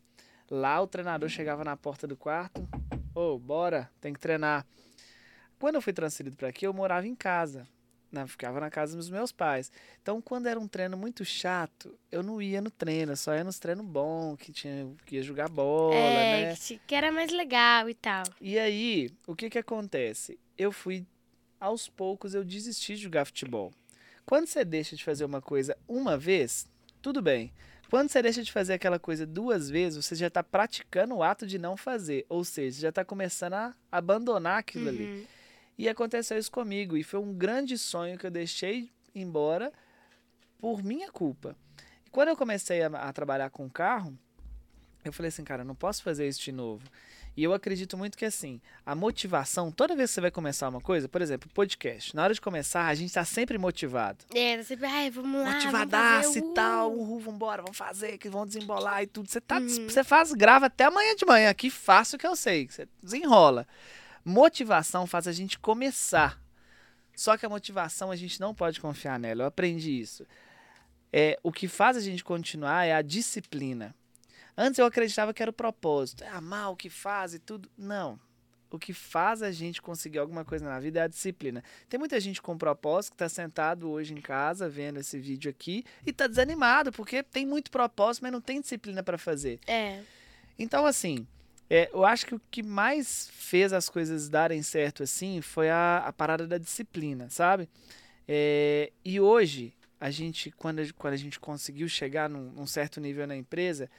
[0.52, 2.68] Lá o treinador chegava na porta do quarto,
[3.14, 4.66] ô, bora, tem que treinar.
[5.58, 7.66] Quando eu fui transferido para aqui, eu morava em casa.
[8.10, 8.26] Né?
[8.26, 9.72] Ficava na casa dos meus pais.
[10.02, 13.42] Então, quando era um treino muito chato, eu não ia no treino, eu só ia
[13.42, 16.54] nos treinos bons, que, tinha, que ia jogar bola, é, né?
[16.86, 18.24] que era mais legal e tal.
[18.38, 20.38] E aí, o que que acontece?
[20.58, 21.06] Eu fui,
[21.58, 23.72] aos poucos, eu desisti de jogar futebol.
[24.26, 26.66] Quando você deixa de fazer uma coisa uma vez,
[27.00, 27.50] tudo bem.
[27.92, 31.46] Quando você deixa de fazer aquela coisa duas vezes, você já está praticando o ato
[31.46, 32.24] de não fazer.
[32.26, 35.04] Ou seja, já está começando a abandonar aquilo ali.
[35.04, 35.26] Uhum.
[35.76, 36.96] E aconteceu isso comigo.
[36.96, 39.70] E foi um grande sonho que eu deixei embora
[40.58, 41.54] por minha culpa.
[42.06, 44.18] E quando eu comecei a, a trabalhar com carro,
[45.04, 46.88] eu falei assim, cara, eu não posso fazer isso de novo.
[47.34, 50.80] E eu acredito muito que assim, a motivação, toda vez que você vai começar uma
[50.82, 54.18] coisa, por exemplo, podcast, na hora de começar, a gente tá sempre motivado.
[54.34, 55.44] É, tá sempre, ai, vamos lá.
[55.46, 59.30] vamos Motivadaço fazer, e uh." tal, uhul, vambora, vamos fazer, que vão desembolar e tudo.
[59.30, 59.88] Você tá, Uhum.
[59.88, 63.66] você faz, grava até amanhã de manhã, que fácil que eu sei, que você desenrola.
[64.24, 66.40] Motivação faz a gente começar.
[67.16, 69.42] Só que a motivação a gente não pode confiar nela.
[69.44, 70.26] Eu aprendi isso.
[71.12, 73.94] É, o que faz a gente continuar é a disciplina.
[74.56, 77.70] Antes eu acreditava que era o propósito, é amar o que faz e tudo.
[77.76, 78.18] Não.
[78.70, 81.62] o que faz a gente conseguir alguma coisa na vida é a disciplina.
[81.88, 85.84] Tem muita gente com propósito que tá sentado hoje em casa vendo esse vídeo aqui
[86.06, 89.60] e tá desanimado porque tem muito propósito, mas não tem disciplina para fazer.
[89.66, 90.00] É.
[90.58, 91.26] Então, assim,
[91.68, 95.98] é, eu acho que o que mais fez as coisas darem certo assim foi a,
[96.06, 97.68] a parada da disciplina, sabe?
[98.26, 103.00] É, e hoje, a gente, quando a, quando a gente conseguiu chegar num, num certo
[103.00, 103.90] nível na empresa,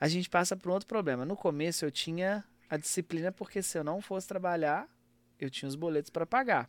[0.00, 1.24] a gente passa por um outro problema.
[1.24, 4.88] No começo eu tinha a disciplina porque se eu não fosse trabalhar,
[5.38, 6.68] eu tinha os boletos para pagar.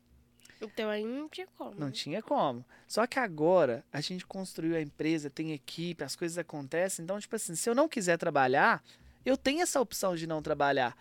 [0.62, 1.76] Então aí não tinha como.
[1.76, 1.94] Não né?
[1.94, 2.66] tinha como.
[2.88, 7.04] Só que agora a gente construiu a empresa, tem equipe, as coisas acontecem.
[7.04, 8.84] Então, tipo assim, se eu não quiser trabalhar,
[9.26, 10.98] eu tenho essa opção de não trabalhar.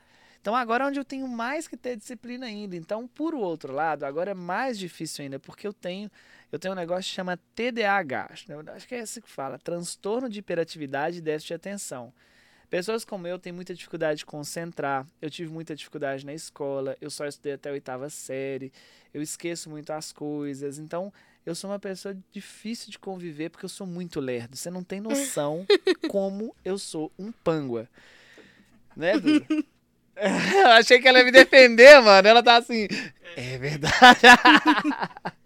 [0.46, 2.76] Então agora é onde eu tenho mais que ter disciplina ainda.
[2.76, 6.08] Então, por outro lado, agora é mais difícil ainda, porque eu tenho,
[6.52, 8.30] eu tenho um negócio que chama TDAH.
[8.46, 8.54] né?
[8.72, 12.12] Acho que é esse que fala, transtorno de hiperatividade e déficit de atenção.
[12.70, 15.04] Pessoas como eu têm muita dificuldade de concentrar.
[15.20, 16.96] Eu tive muita dificuldade na escola.
[17.00, 18.72] Eu só estudei até a oitava série.
[19.12, 20.78] Eu esqueço muito as coisas.
[20.78, 21.12] Então,
[21.44, 24.56] eu sou uma pessoa difícil de conviver porque eu sou muito lerdo.
[24.56, 25.66] Você não tem noção
[26.08, 27.90] como eu sou um pangua.
[28.96, 29.44] Né, Duda?
[30.56, 32.26] Eu achei que ela ia me defender, mano.
[32.26, 32.88] Ela tá assim.
[33.36, 34.20] É verdade.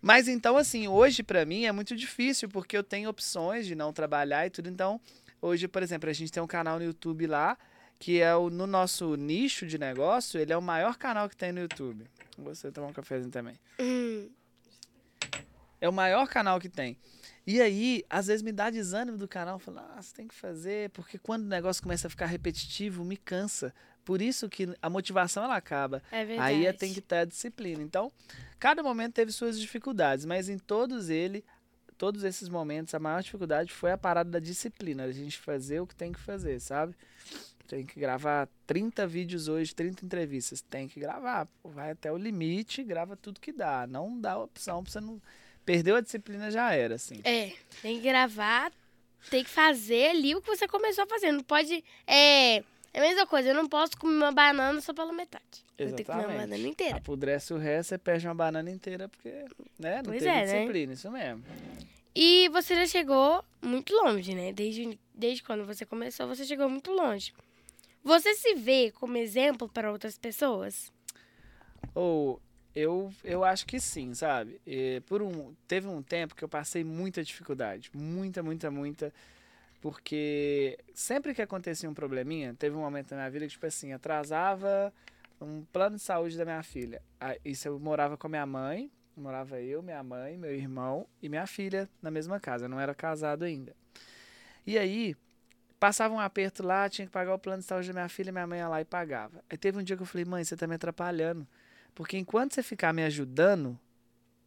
[0.00, 3.90] Mas então, assim, hoje pra mim é muito difícil porque eu tenho opções de não
[3.92, 4.68] trabalhar e tudo.
[4.68, 5.00] Então,
[5.40, 7.56] hoje, por exemplo, a gente tem um canal no YouTube lá
[7.98, 11.52] que é o no nosso nicho de negócio, ele é o maior canal que tem
[11.52, 12.04] no YouTube.
[12.36, 13.54] Você tomar um cafezinho também.
[13.80, 14.28] Hum,
[15.80, 16.98] É o maior canal que tem.
[17.46, 20.88] E aí, às vezes me dá desânimo do canal, falo, ah, você tem que fazer,
[20.90, 23.74] porque quando o negócio começa a ficar repetitivo, me cansa.
[24.04, 26.02] Por isso que a motivação ela acaba.
[26.10, 26.66] é verdade.
[26.66, 27.82] Aí tem que ter a disciplina.
[27.82, 28.10] Então,
[28.58, 31.44] cada momento teve suas dificuldades, mas em todos ele,
[31.98, 35.86] todos esses momentos, a maior dificuldade foi a parada da disciplina, a gente fazer o
[35.86, 36.94] que tem que fazer, sabe?
[37.66, 40.60] Tem que gravar 30 vídeos hoje, 30 entrevistas.
[40.60, 41.48] Tem que gravar.
[41.62, 43.86] Vai até o limite, grava tudo que dá.
[43.86, 45.20] Não dá opção pra você não.
[45.64, 47.20] Perdeu a disciplina, já era, assim.
[47.24, 48.70] É, tem que gravar,
[49.30, 51.32] tem que fazer ali o que você começou a fazer.
[51.32, 51.82] Não pode.
[52.06, 55.64] É, é a mesma coisa, eu não posso comer uma banana só pela metade.
[55.76, 56.50] Eu tenho que comer uma Exatamente.
[56.50, 56.96] banana inteira.
[56.98, 59.30] Apodrece o resto, você perde uma banana inteira, porque,
[59.78, 59.96] né?
[59.96, 60.52] Não Pois teve é, né?
[60.52, 61.44] disciplina, isso mesmo.
[62.14, 64.52] E você já chegou muito longe, né?
[64.52, 67.32] Desde, desde quando você começou, você chegou muito longe.
[68.04, 70.92] Você se vê como exemplo para outras pessoas?
[71.94, 72.40] Ou
[72.74, 74.60] eu, eu acho que sim, sabe?
[74.66, 79.12] E por um, teve um tempo que eu passei muita dificuldade, muita, muita, muita,
[79.80, 83.92] porque sempre que acontecia um probleminha, teve um momento na minha vida que tipo assim,
[83.92, 84.92] atrasava
[85.40, 87.00] um plano de saúde da minha filha.
[87.44, 91.46] Isso eu morava com a minha mãe, morava eu, minha mãe, meu irmão e minha
[91.46, 93.74] filha na mesma casa, eu não era casado ainda.
[94.66, 95.14] E aí,
[95.78, 98.46] passava um aperto lá, tinha que pagar o plano de saúde da minha filha, minha
[98.46, 99.44] mãe ia lá e pagava.
[99.48, 101.46] Aí teve um dia que eu falei, mãe, você tá me atrapalhando.
[101.94, 103.78] Porque enquanto você ficar me ajudando,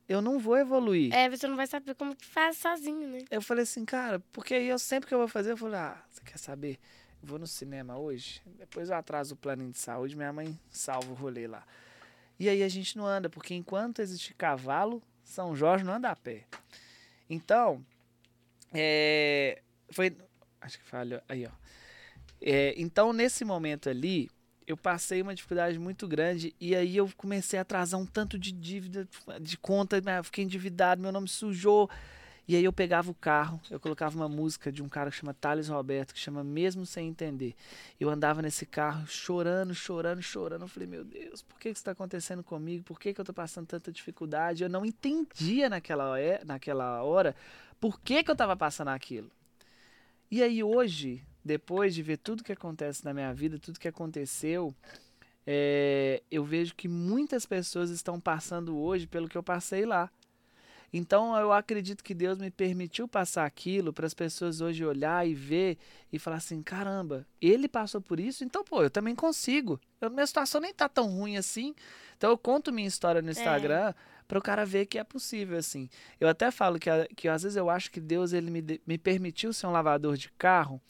[0.08, 1.14] eu não vou evoluir.
[1.14, 3.20] É, você não vai saber como que faz sozinho, né?
[3.30, 6.04] Eu falei assim, cara, porque aí eu sempre que eu vou fazer, eu falei, ah,
[6.10, 6.80] você quer saber?
[7.22, 11.12] Eu vou no cinema hoje, depois eu atraso o planinho de saúde, minha mãe salva
[11.12, 11.66] o rolê lá.
[12.40, 16.16] E aí a gente não anda, porque enquanto existe cavalo, São Jorge não anda a
[16.16, 16.46] pé.
[17.30, 17.84] Então,
[18.74, 20.16] é, foi.
[20.62, 21.22] Acho que falhou.
[21.28, 21.52] Aí, ó.
[22.40, 24.30] É, então, nesse momento ali,
[24.67, 28.51] eu passei uma dificuldade muito grande e aí eu comecei a atrasar um tanto de
[28.51, 29.08] dívida,
[29.41, 30.21] de conta, né?
[30.21, 31.89] fiquei endividado, meu nome sujou.
[32.49, 35.34] E aí eu pegava o carro, eu colocava uma música de um cara que chama
[35.34, 37.53] Thales Roberto, que chama Mesmo Sem Entender.
[37.99, 40.62] Eu andava nesse carro chorando, chorando, chorando.
[40.62, 42.86] Eu falei, meu Deus, por que que isso está acontecendo comigo?
[42.86, 44.63] Por que, que eu estou passando tanta dificuldade?
[44.63, 47.36] Eu não entendia naquela, naquela hora
[47.82, 49.30] por que, que eu estava passando aquilo.
[50.32, 54.76] E aí hoje, depois de ver tudo que acontece na minha vida, tudo que aconteceu,
[55.46, 60.12] é, eu vejo que muitas pessoas estão passando hoje pelo que eu passei lá.
[60.92, 65.34] Então eu acredito que Deus me permitiu passar aquilo para as pessoas hoje olhar e
[65.34, 65.78] ver
[66.12, 69.80] e falar assim: caramba, ele passou por isso, então pô, eu também consigo.
[70.00, 71.76] Eu, minha situação nem tá tão ruim assim.
[72.18, 73.94] Então eu conto minha história no Instagram
[74.28, 75.90] para o cara ver que é possível assim.
[76.20, 79.52] Eu até falo que, que às vezes eu acho que Deus ele me, me permitiu
[79.54, 80.82] ser um lavador de carro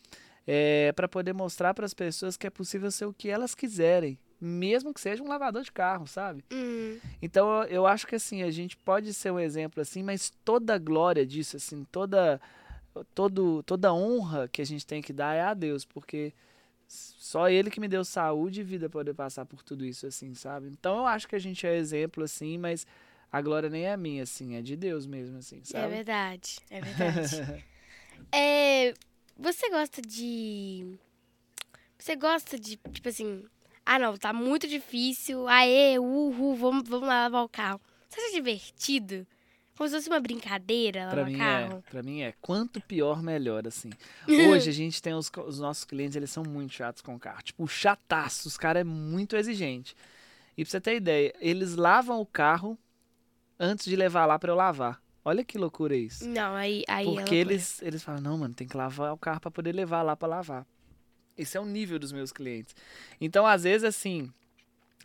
[0.47, 4.17] é, para poder mostrar para as pessoas que é possível ser o que elas quiserem,
[4.39, 6.43] mesmo que seja um lavador de carro, sabe?
[6.51, 10.31] Hum, Então eu, eu acho que assim, a gente pode ser um exemplo assim, mas
[10.45, 12.39] toda a glória disso, assim, toda,
[13.13, 16.33] todo, toda a honra que a gente tem que dar é a Deus, porque
[16.87, 20.33] só Ele que me deu saúde e vida para poder passar por tudo isso, assim,
[20.33, 20.67] sabe?
[20.69, 22.87] Então eu acho que a gente é exemplo, assim, mas
[23.29, 25.87] a glória nem é minha, assim, é de Deus mesmo, assim, é sabe?
[25.95, 27.65] verdade, é verdade.
[28.31, 28.93] é,
[29.37, 30.97] você gosta de...
[31.97, 33.43] Você gosta de, tipo assim...
[33.85, 35.47] Ah, não, tá muito difícil.
[35.47, 37.79] Aê, uhul, vamos, vamos lá lavar o carro.
[38.09, 39.25] Você acha divertido?
[39.77, 41.83] Como se fosse uma brincadeira Pra lavar mim carro?
[41.85, 43.91] é, para mim é quanto pior melhor assim.
[44.49, 47.43] Hoje a gente tem os, os nossos clientes, eles são muito chatos com o carro,
[47.43, 49.95] tipo chataço, os cara é muito exigente.
[50.57, 52.77] E pra você ter ideia, eles lavam o carro
[53.59, 54.99] antes de levar lá pra eu lavar.
[55.27, 56.25] Olha que loucura isso.
[56.25, 57.41] Não, aí, aí é Porque loucura.
[57.41, 60.25] eles, eles falam, não, mano, tem que lavar o carro pra poder levar lá pra
[60.25, 60.65] lavar.
[61.37, 62.73] Esse é o nível dos meus clientes.
[63.19, 64.31] Então, às vezes, assim,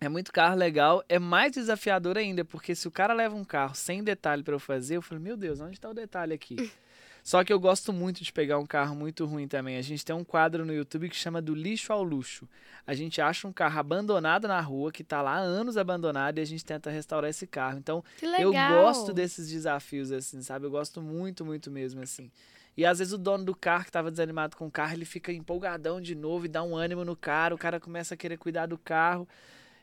[0.00, 3.74] é muito carro legal, é mais desafiador ainda, porque se o cara leva um carro
[3.74, 6.54] sem detalhe pra eu fazer, eu falo, meu Deus, onde tá o detalhe aqui?
[7.22, 9.76] Só que eu gosto muito de pegar um carro muito ruim também.
[9.76, 12.48] A gente tem um quadro no YouTube que chama Do Lixo ao Luxo.
[12.84, 16.40] A gente acha um carro abandonado na rua, que tá lá há anos abandonado, e
[16.40, 17.78] a gente tenta restaurar esse carro.
[17.78, 20.66] Então, Que eu gosto desses desafios, assim, sabe?
[20.66, 22.28] Eu gosto muito, muito mesmo, assim.
[22.76, 25.32] E às vezes o dono do carro que tava desanimado com o carro, ele fica
[25.32, 28.66] empolgadão de novo e dá um ânimo no cara, o cara começa a querer cuidar
[28.66, 29.28] do carro.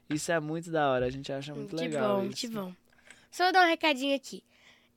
[0.09, 2.17] Isso é muito da hora, a gente acha muito que legal.
[2.17, 2.35] bom, isso.
[2.35, 2.73] que bom.
[3.31, 4.43] Só vou dar um recadinho aqui.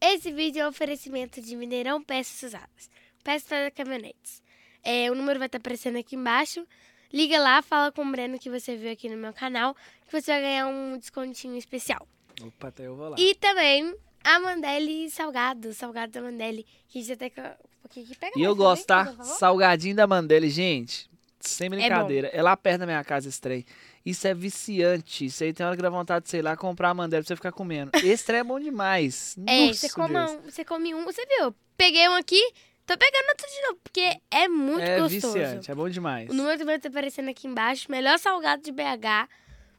[0.05, 2.91] Esse vídeo é um oferecimento de Mineirão Peças Usadas.
[3.23, 4.43] Peças para caminhonetes.
[4.83, 6.67] É, o número vai estar aparecendo aqui embaixo.
[7.13, 10.33] Liga lá, fala com o Breno que você viu aqui no meu canal, que você
[10.33, 12.05] vai ganhar um descontinho especial.
[12.45, 13.17] Opa, até eu vou lá.
[13.17, 18.17] E também a Mandele Salgado, Salgado da Mandele, que gente até pouquinho aqui.
[18.19, 19.15] Pega E eu gosto, tá?
[19.23, 21.09] Salgadinho da Mandela, gente.
[21.39, 21.77] Sem bom.
[21.77, 22.27] brincadeira.
[22.33, 23.65] É, lá perto da minha casa esse trem.
[24.05, 25.27] Isso é viciante.
[25.27, 27.37] Isso aí tem hora que dá vontade de, sei lá, comprar a Mandela pra você
[27.37, 27.91] ficar comendo.
[28.03, 29.37] Esse trem é bom demais.
[29.47, 31.55] É, Nossa, você, come um, você come um, você viu?
[31.77, 32.41] Peguei um aqui,
[32.87, 35.33] tô pegando outro de novo, porque é muito É gostoso.
[35.35, 36.29] viciante, é bom demais.
[36.31, 37.91] O número vai estar aparecendo aqui embaixo.
[37.91, 39.29] Melhor salgado de BH.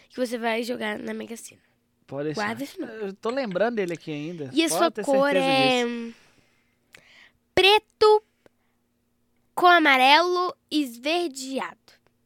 [0.09, 1.61] que você vai jogar na Mega Sena.
[2.09, 2.41] Pode deixar.
[2.41, 3.05] Guarda esse número.
[3.07, 4.49] Eu tô lembrando dele aqui ainda.
[4.51, 6.15] E a sua cor é disso.
[7.53, 8.23] preto
[9.53, 11.77] com amarelo esverdeado.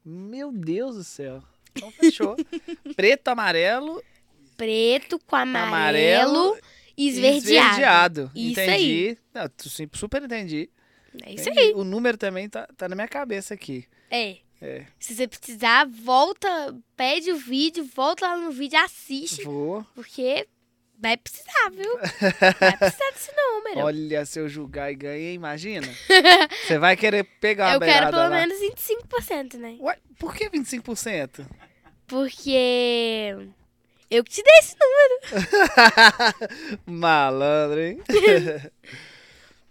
[0.06, 1.43] Meu Deus do céu.
[1.76, 2.36] Então fechou.
[2.96, 4.02] Preto, amarelo
[4.56, 6.58] Preto com amarelo, Amarelo
[6.96, 7.38] esverdeado.
[7.72, 8.32] esverdeado.
[8.36, 9.17] Isso entendi.
[9.34, 10.69] Não, tu sim- super entendi.
[11.24, 11.60] É isso Entendi.
[11.67, 11.74] aí.
[11.74, 13.86] O número também tá, tá na minha cabeça aqui.
[14.12, 14.38] É.
[14.65, 14.86] É.
[14.97, 19.86] Se você precisar, volta, pede o vídeo, volta lá no vídeo, assiste, Vou.
[19.93, 20.47] porque
[20.97, 21.97] vai precisar, viu?
[21.97, 23.80] Vai precisar desse número.
[23.82, 25.86] Olha, se eu julgar e ganhei, imagina.
[26.65, 28.30] Você vai querer pegar uma Eu quero pelo lá.
[28.30, 29.76] menos 25%, né?
[29.82, 31.45] Ué, por que 25%?
[32.08, 33.36] Porque
[34.10, 36.80] eu que te dei esse número.
[36.88, 37.99] Malandro, hein?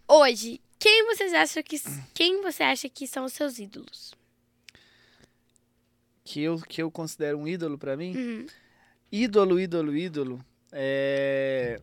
[0.07, 1.81] Hoje, quem vocês acham que
[2.13, 4.13] quem você acha que são os seus ídolos?
[6.25, 8.17] Que, eu, que eu considero um ídolo pra mim.
[8.17, 8.47] Uhum.
[9.11, 11.81] ídolo, ídolo, ídolo, é...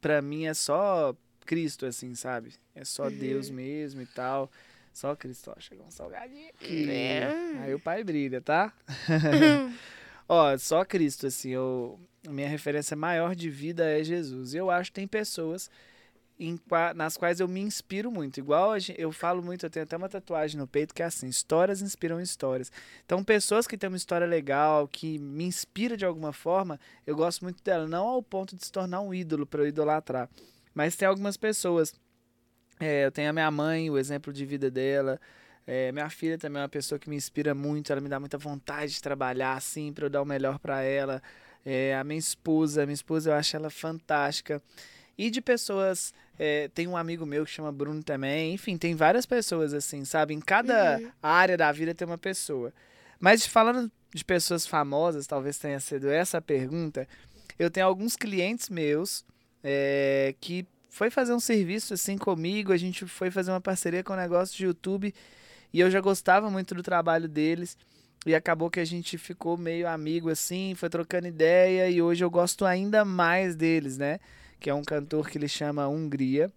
[0.00, 2.54] pra mim é só Cristo, assim, sabe?
[2.74, 3.10] É só Uhum.
[3.10, 4.50] Deus mesmo e tal.
[4.92, 5.52] Só Cristo.
[5.54, 6.88] Ó, chegou um salgadinho aqui.
[6.88, 7.28] É.
[7.62, 8.72] Aí o pai brilha, tá?
[10.28, 11.98] Ó, só Cristo, assim, eu...
[12.26, 14.54] a minha referência maior de vida é Jesus.
[14.54, 15.68] Eu acho que tem pessoas
[16.38, 16.58] em
[16.94, 18.38] nas quais eu me inspiro muito.
[18.38, 21.80] Igual eu falo muito, eu tenho até uma tatuagem no peito que é assim: histórias
[21.80, 22.72] inspiram histórias.
[23.04, 27.42] Então, pessoas que têm uma história legal, que me inspira de alguma forma, eu gosto
[27.42, 27.86] muito dela.
[27.86, 30.28] Não ao ponto de se tornar um ídolo para eu idolatrar.
[30.74, 31.94] Mas tem algumas pessoas.
[32.80, 35.20] É, eu tenho a minha mãe, o exemplo de vida dela.
[35.66, 38.36] É, minha filha também é uma pessoa que me inspira muito, ela me dá muita
[38.36, 41.22] vontade de trabalhar assim para eu dar o melhor para ela.
[41.64, 44.62] É, a minha esposa, minha esposa eu acho ela fantástica.
[45.16, 49.24] E de pessoas, é, tem um amigo meu que chama Bruno também, enfim, tem várias
[49.26, 50.34] pessoas assim, sabe?
[50.34, 51.10] Em cada Uhum.
[51.22, 52.72] área da vida tem uma pessoa.
[53.20, 57.06] Mas falando de pessoas famosas, talvez tenha sido essa a pergunta,
[57.58, 59.24] eu tenho alguns clientes meus
[59.62, 64.12] é, que foi fazer um serviço assim comigo, a gente foi fazer uma parceria com
[64.12, 65.14] um negócio de YouTube
[65.72, 67.76] e eu já gostava muito do trabalho deles.
[68.26, 72.30] E acabou que a gente ficou meio amigo assim, foi trocando ideia e hoje eu
[72.30, 74.18] gosto ainda mais deles, né?
[74.58, 76.50] Que é um cantor que ele chama Hungria.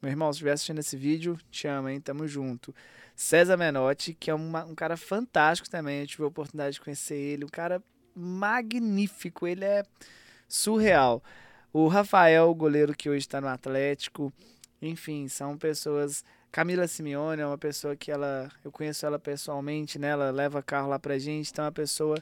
[0.00, 2.00] Meu irmão, se estiver assistindo esse vídeo, te ama, hein?
[2.00, 2.74] Tamo junto.
[3.16, 6.00] César Menotti, que é uma- um cara fantástico também.
[6.02, 7.44] Eu tive a oportunidade de conhecer ele.
[7.44, 7.82] Um cara
[8.14, 9.46] magnífico.
[9.46, 9.82] Ele é
[10.46, 11.22] surreal.
[11.72, 14.32] O Rafael, o goleiro que hoje está no Atlético,
[14.80, 16.24] enfim, são pessoas.
[16.50, 18.48] Camila Simeone é uma pessoa que ela.
[18.64, 20.08] Eu conheço ela pessoalmente, né?
[20.08, 22.16] Ela leva carro lá pra gente, então é uma pessoa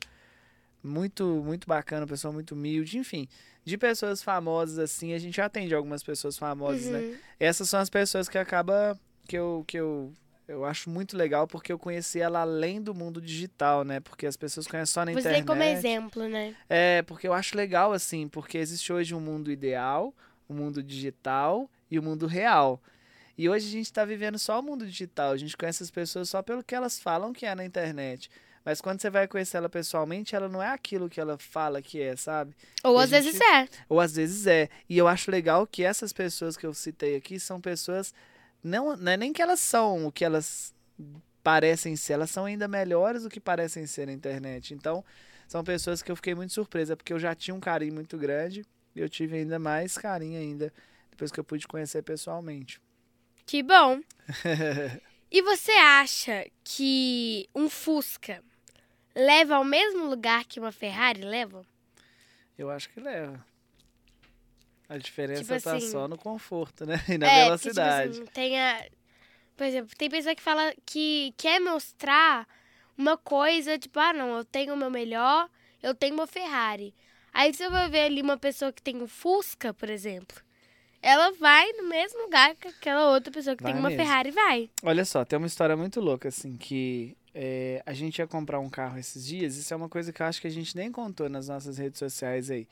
[0.82, 3.28] muito, muito bacana, uma pessoa muito humilde, enfim.
[3.66, 7.00] De pessoas famosas, assim, a gente atende algumas pessoas famosas, né?
[7.00, 7.16] Uhum.
[7.38, 8.98] Essas são as pessoas que acaba.
[9.28, 9.64] que eu.
[9.66, 10.12] Que eu
[10.48, 13.98] eu acho muito legal porque eu conheci ela além do mundo digital, né?
[13.98, 15.38] Porque as pessoas conhecem só na Você internet.
[15.38, 16.54] tem como exemplo, né?
[16.68, 20.14] É, porque eu acho legal assim, porque existe hoje um mundo ideal,
[20.48, 22.80] um mundo digital e o um mundo real.
[23.36, 26.28] E hoje a gente está vivendo só o mundo digital, a gente conhece as pessoas
[26.30, 28.30] só pelo que elas falam que é na internet.
[28.66, 32.02] Mas quando você vai conhecer ela pessoalmente, ela não é aquilo que ela fala que
[32.02, 32.52] é, sabe?
[32.82, 33.68] Ou E às vezes gente- é.
[33.88, 34.68] Ou às vezes é.
[34.90, 38.12] E eu acho legal que essas pessoas que eu citei aqui são pessoas.
[38.64, 40.74] Não, não é nem que elas são o que elas
[41.44, 44.74] parecem ser, elas são ainda melhores do que parecem ser na internet.
[44.74, 45.04] Então,
[45.46, 48.66] são pessoas que eu fiquei muito surpresa, porque eu já tinha um carinho muito grande
[48.96, 50.72] e eu tive ainda mais carinho ainda
[51.08, 52.80] depois que eu pude conhecer pessoalmente.
[53.46, 54.00] Que bom.
[55.30, 58.42] E você acha que um Fusca
[59.16, 61.64] leva ao mesmo lugar que uma Ferrari leva?
[62.56, 63.44] Eu acho que leva.
[64.88, 66.94] A diferença Tipo tá assim- só no conforto, né?
[67.08, 68.08] E na é, velocidade.
[68.08, 68.86] Porque, tipo assim, tem a...
[69.56, 72.46] Por exemplo, tem pessoa que fala que quer mostrar
[72.96, 75.48] uma coisa, tipo, ah, não, eu tenho o meu melhor,
[75.82, 76.94] eu tenho uma Ferrari.
[77.32, 80.40] Aí você vai ver ali uma pessoa que tem um Fusca, por exemplo.
[81.02, 84.02] Ela vai no mesmo lugar que aquela outra pessoa que Vai tem uma mesmo.
[84.04, 84.70] Ferrari vai.
[84.82, 88.70] Olha só, tem uma história muito louca, assim, que é, a gente ia comprar um
[88.70, 89.56] carro esses dias.
[89.56, 91.98] Isso é uma coisa que eu acho que a gente nem contou nas nossas redes
[91.98, 92.66] sociais aí.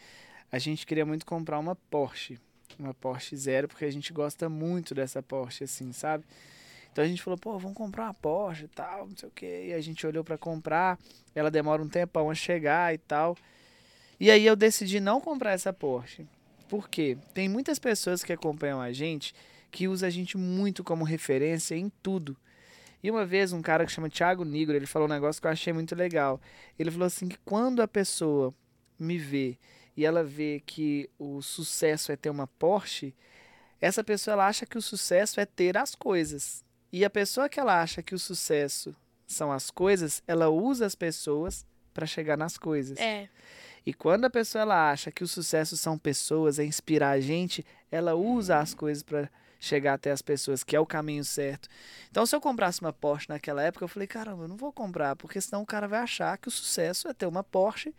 [0.50, 2.38] A gente queria muito comprar uma Porsche,
[2.78, 6.24] uma Porsche Zero, porque a gente gosta muito dessa Porsche, assim, sabe?
[6.90, 9.66] Então a gente falou, pô, vamos comprar uma Porsche e tal, não sei o quê.
[9.68, 10.98] E a gente olhou pra comprar,
[11.34, 13.36] ela demora um tempão a chegar e tal.
[14.18, 16.26] E aí eu decidi não comprar essa Porsche.
[16.70, 17.18] Por quê?
[17.34, 19.34] Tem muitas pessoas que acompanham a gente
[19.70, 22.34] que usa a gente muito como referência em tudo.
[23.04, 25.50] E uma vez um cara que chama Thiago Nigro, ele falou um negócio que eu
[25.50, 26.40] achei muito legal.
[26.78, 28.54] Ele falou assim que quando a pessoa
[28.98, 29.58] me vê
[29.94, 33.14] e ela vê que o sucesso é ter uma Porsche,
[33.78, 36.64] essa pessoa ela acha que o sucesso é ter as coisas.
[36.90, 40.94] E a pessoa que ela acha que o sucesso são as coisas, ela usa as
[40.94, 42.98] pessoas para chegar nas coisas.
[42.98, 43.28] É.
[43.84, 47.66] E quando a pessoa ela acha que o sucesso são pessoas, é inspirar a gente,
[47.90, 49.28] ela usa as coisas para
[49.64, 51.68] chegar até as pessoas, que é o caminho certo.
[52.10, 55.16] Então, se eu comprasse uma Porsche naquela época, eu falei, caramba, eu não vou comprar,
[55.16, 57.94] porque senão o cara vai achar que o sucesso é ter uma Porsche.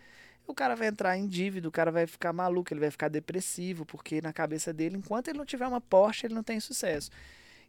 [0.47, 3.85] O cara vai entrar em dívida, o cara vai ficar maluco, ele vai ficar depressivo,
[3.85, 7.09] porque na cabeça dele, enquanto ele não tiver uma Porsche, ele não tem sucesso.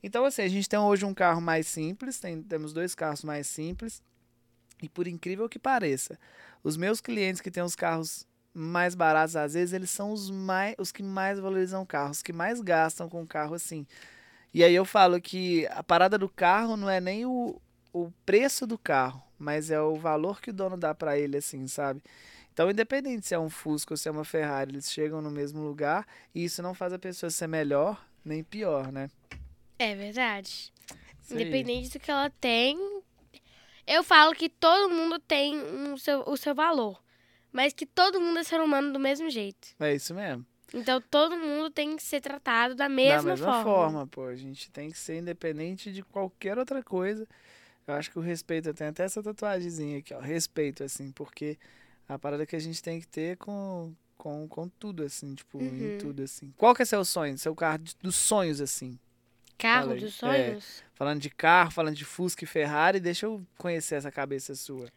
[0.03, 3.47] Então, assim, a gente tem hoje um carro mais simples, tem- temos dois carros mais
[3.47, 4.03] simples,
[4.83, 6.19] e por incrível que pareça,
[6.63, 8.27] os meus clientes que têm os carros
[8.57, 12.23] mais baratos, às vezes, eles são os, mais, os que mais valorizam o carro, os
[12.23, 13.87] que mais gastam com o carro assim.
[14.55, 17.61] E aí eu falo que a parada do carro não é nem o,
[17.93, 21.67] o preço do carro, mas é o valor que o dono dá pra ele, assim,
[21.69, 22.03] sabe?
[22.51, 25.63] Então, independente se é um Fusca ou se é uma Ferrari, eles chegam no mesmo
[25.63, 29.11] lugar e isso não faz a pessoa ser melhor nem pior, né?
[29.79, 30.73] É verdade.
[31.31, 32.79] Independente do que ela tem,
[33.87, 37.05] eu falo que todo mundo tem um seu, o seu valor.
[37.57, 39.69] Mas que todo mundo é ser humano do mesmo jeito.
[39.81, 40.45] É isso mesmo.
[40.75, 43.65] Então todo mundo tem que ser tratado da mesma, da mesma forma.
[43.65, 44.25] forma, pô.
[44.27, 47.27] A gente tem que ser independente de qualquer outra coisa.
[47.87, 50.21] Eu acho que o respeito, eu tenho até essa tatuagemzinha aqui, ó.
[50.21, 51.57] Respeito, assim, porque
[52.07, 55.65] a parada que a gente tem que ter com, com, com tudo, assim, tipo, em
[55.93, 55.99] Uhum.
[55.99, 56.53] tudo, assim.
[56.59, 57.39] Qual que é seu sonho?
[57.39, 58.99] Seu carro de- dos sonhos, assim?
[59.57, 60.01] Carro Fala aí.
[60.01, 60.85] dos sonhos?
[60.95, 64.91] Falando de carro, falando de Fusca e Ferrari, deixa eu conhecer essa cabeça sua.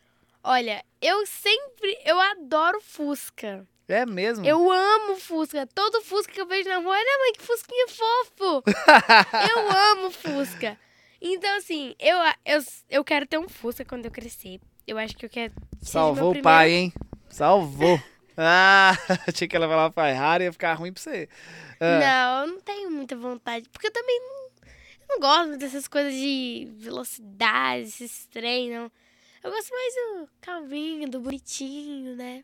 [0.43, 1.97] Olha, eu sempre.
[2.05, 3.67] Eu adoro Fusca.
[3.87, 4.45] É mesmo?
[4.45, 5.67] Eu amo Fusca.
[5.67, 8.63] Todo Fusca que eu vejo na rua, olha, mãe, que Fusquinha fofo.
[9.51, 10.77] eu amo Fusca.
[11.21, 14.59] Então, assim, eu, eu, eu quero ter um Fusca quando eu crescer.
[14.87, 15.53] Eu acho que eu quero.
[15.81, 16.93] Salvou o pai, hein?
[17.29, 17.99] Salvou.
[18.37, 18.95] ah,
[19.33, 21.27] tinha que ela falar Ferrari, ia ficar ruim pra você.
[21.79, 21.99] Ah.
[21.99, 23.67] Não, eu não tenho muita vontade.
[23.69, 24.49] Porque eu também não,
[25.01, 28.91] eu não gosto dessas coisas de velocidade, esses trem, não.
[29.43, 32.43] Eu gosto mais do calminho, do bonitinho, né?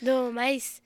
[0.00, 0.80] Do mais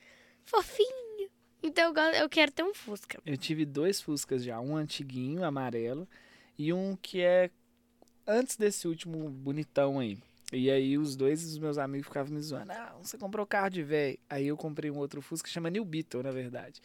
[0.45, 1.29] fofinho.
[1.63, 3.21] Então eu, quero ter um Fusca.
[3.27, 6.09] Eu tive dois Fuscas já, um antiguinho, amarelo,
[6.59, 7.51] e um que é
[8.27, 10.19] antes desse último bonitão aí.
[10.53, 12.73] E aí os dois os meus amigos ficavam me zoando.
[12.73, 14.19] Ah, você comprou carro de velho.
[14.29, 16.81] Aí eu comprei um outro Fusca chama New Beetle, na verdade.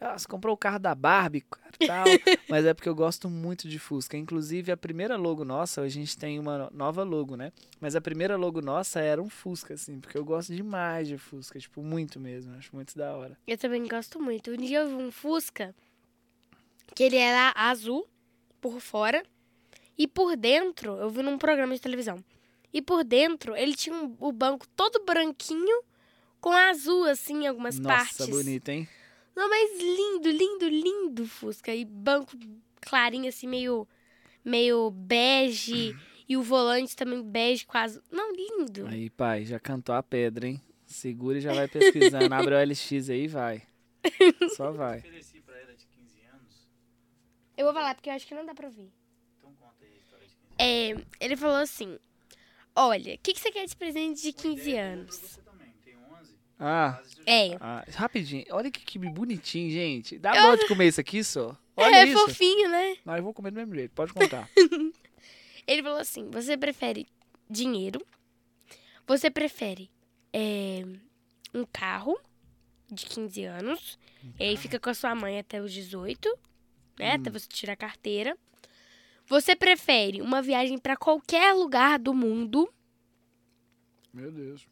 [0.00, 2.06] Ah, você comprou o carro da Barbie, cara, tal.
[2.48, 4.16] Mas é porque eu gosto muito de Fusca.
[4.16, 7.52] Inclusive, a primeira logo nossa, hoje a gente tem uma nova logo, né?
[7.78, 11.58] Mas a primeira logo nossa era um Fusca, assim, porque eu gosto demais de Fusca,
[11.58, 12.54] tipo, muito mesmo.
[12.56, 13.36] Acho muito da hora.
[13.46, 14.50] Eu também gosto muito.
[14.52, 15.74] Um dia eu vi um Fusca
[16.94, 18.08] que ele era azul
[18.60, 19.22] por fora
[19.98, 22.24] e por dentro, eu vi num programa de televisão.
[22.72, 25.82] E por dentro, ele tinha um- o banco todo branquinho
[26.40, 28.28] com azul, assim, em algumas Nossa, partes.
[28.28, 28.88] bonito, hein?
[29.34, 31.74] Não, mas lindo, lindo, lindo Fusca.
[31.74, 32.36] E banco
[32.80, 33.86] clarinho, assim, meio,
[34.44, 35.96] meio bege.
[36.28, 38.00] e o volante também bege, quase.
[38.10, 38.86] Não, lindo.
[38.86, 40.60] Aí, pai, já cantou a pedra, hein?
[40.86, 42.32] Segura e já vai pesquisando.
[42.34, 43.62] Abre o LX aí e vai.
[44.56, 44.98] Só vai.
[44.98, 46.68] Ofereci pra ela de 15 anos.
[47.56, 48.90] Eu vou falar, porque eu acho que não dá pra ouvir.
[49.38, 51.06] Então conta aí a história de 15 anos.
[51.20, 51.98] É, ele falou assim:
[52.74, 55.16] Olha, o que, que você quer de presente de 15 Ideia pra anos?
[55.16, 56.34] Você também, tem 11.
[56.62, 57.56] Ah, É.
[57.58, 58.44] ah, rapidinho.
[58.50, 60.18] Olha que quibe bonitinho, gente.
[60.18, 61.56] Dá dó de comer isso aqui só.
[61.74, 62.18] Olha é isso.
[62.18, 62.98] fofinho, né?
[63.02, 63.92] Não, eu vou comer do mesmo jeito.
[63.92, 64.46] Pode contar.
[65.66, 67.08] Ele falou assim: Você prefere
[67.48, 68.04] dinheiro?
[69.06, 69.90] Você prefere
[70.34, 70.82] é,
[71.54, 72.20] um carro
[72.92, 73.98] de 15 anos?
[74.38, 76.28] E aí fica com a sua mãe até os 18,
[76.98, 77.14] né?
[77.14, 78.36] Até você tirar a carteira.
[79.26, 82.68] Você prefere uma viagem pra qualquer lugar do mundo?
[84.12, 84.66] Meu Deus.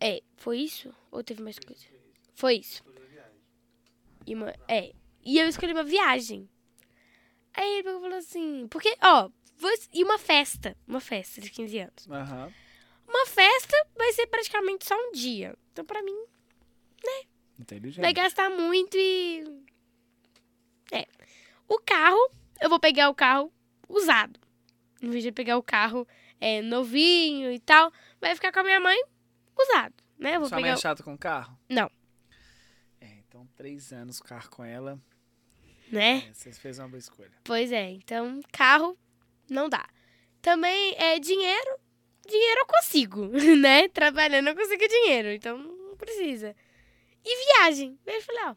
[0.00, 0.94] É, foi isso?
[1.10, 1.84] Ou teve mais coisa?
[2.34, 2.82] Foi isso.
[4.26, 4.92] E uma, é.
[5.24, 6.48] E eu escolhi uma viagem.
[7.54, 9.30] Aí ele falou assim, porque, ó,
[9.92, 12.08] e uma festa, uma festa de 15 anos.
[12.08, 12.52] Aham.
[13.08, 15.56] Uma festa vai ser praticamente só um dia.
[15.72, 16.26] Então, pra mim,
[17.58, 18.02] Inteligente.
[18.02, 19.44] vai gastar muito e.
[20.92, 21.06] É.
[21.66, 22.30] O carro,
[22.60, 23.52] eu vou pegar o carro
[23.88, 24.38] usado.
[25.02, 26.06] Em vez de pegar o carro
[26.40, 29.02] é, novinho e tal, vai ficar com a minha mãe
[29.62, 30.36] usado, né?
[30.36, 30.74] Eu vou Sua mãe pegar.
[30.74, 31.58] é chata com carro?
[31.68, 31.90] Não.
[33.00, 35.00] É, então três anos carro com ela.
[35.90, 36.28] Né?
[36.28, 37.32] É, vocês fez uma boa escolha.
[37.44, 38.96] Pois é, então carro
[39.48, 39.86] não dá.
[40.42, 41.78] Também é dinheiro,
[42.26, 43.26] dinheiro eu consigo,
[43.58, 43.88] né?
[43.88, 46.54] Trabalhando eu consigo dinheiro, então não precisa.
[47.24, 47.98] E viagem.
[48.06, 48.54] Aí Eu falei, ó,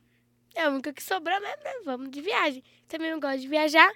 [0.56, 1.56] é a única que sobrou, né?
[1.64, 1.74] né?
[1.86, 2.64] Vamos de viagem.
[2.88, 3.92] Também eu gosto de viajar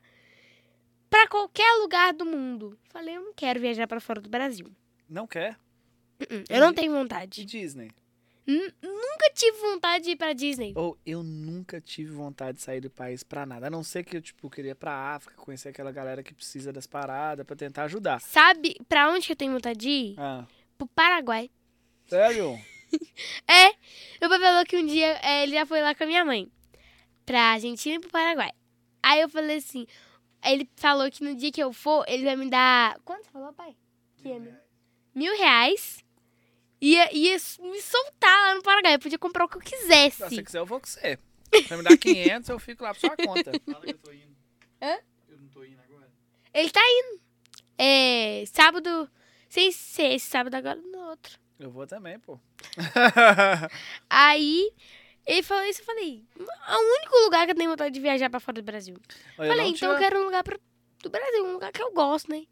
[1.10, 2.78] pra qualquer lugar do mundo.
[2.90, 4.72] Falei, eu não quero viajar pra fora do Brasil.
[5.08, 5.58] Não quer?
[6.20, 7.46] Uh-uh, Eu não tenho De vontade.
[7.46, 7.92] Disney.
[8.48, 10.72] N- Nunca tive vontade de ir pra Disney.
[10.76, 13.68] Ou eu nunca tive vontade de sair do país pra nada.
[13.68, 16.72] A não ser que eu, tipo, queria ir pra África, conhecer aquela galera que precisa
[16.72, 18.22] das paradas pra tentar ajudar.
[18.22, 20.16] Sabe pra onde que eu tenho vontade de ir?
[20.20, 20.46] Ah,
[20.78, 21.50] Pro Paraguai.
[22.08, 22.58] sério?
[23.50, 23.70] É,
[24.22, 26.50] meu pai falou que um dia é, ele já foi lá com a minha mãe.
[27.26, 28.52] Pra Argentina e pro Paraguai.
[29.04, 29.86] Aí eu falei assim,
[30.46, 32.98] ele falou que no dia que eu for, ele vai me dar.
[33.04, 33.76] Quanto você falou, pai?
[34.18, 34.54] Que é mil,
[35.14, 36.05] mil reais.
[36.86, 38.94] Ia, ia me soltar lá no Paraguai.
[38.96, 40.18] Eu podia comprar o que eu quisesse.
[40.18, 41.18] Se você quiser, eu vou com você.
[41.52, 43.52] Você me dá 500, eu fico lá pra sua conta.
[43.66, 44.36] Fala que eu tô indo.
[44.82, 44.98] Hã?
[45.30, 46.08] Eu não tô indo agora.
[46.54, 47.22] Ele tá indo.
[47.78, 48.44] É.
[48.54, 49.10] Sábado.
[49.50, 51.40] Sem ser esse sábado agora, no outro.
[51.58, 52.40] Eu vou também, pô.
[54.10, 54.72] Aí.
[55.26, 56.24] Ele falou isso, eu falei.
[56.40, 58.96] É o único lugar que eu tenho vontade de viajar pra fora do Brasil.
[59.40, 60.60] Eu Falei, então eu tinha- quero um lugar pra,
[61.02, 62.46] do Brasil, um lugar que eu gosto, né?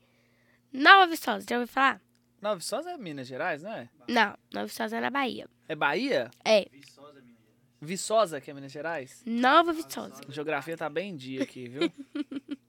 [0.72, 2.02] Nova Viçosa, já ouviu falar?
[2.44, 3.89] Não, Viçosa é Minas Gerais, não é?
[4.08, 5.50] Não, Nova Viçosa é na Bahia.
[5.68, 6.30] É Bahia?
[6.44, 7.78] É, Viçosa, Minas Gerais.
[7.82, 9.24] Viçosa, que é Minas Gerais?
[9.26, 10.22] Nova Viçosa.
[10.28, 11.82] A geografia tá bem em dia aqui, viu?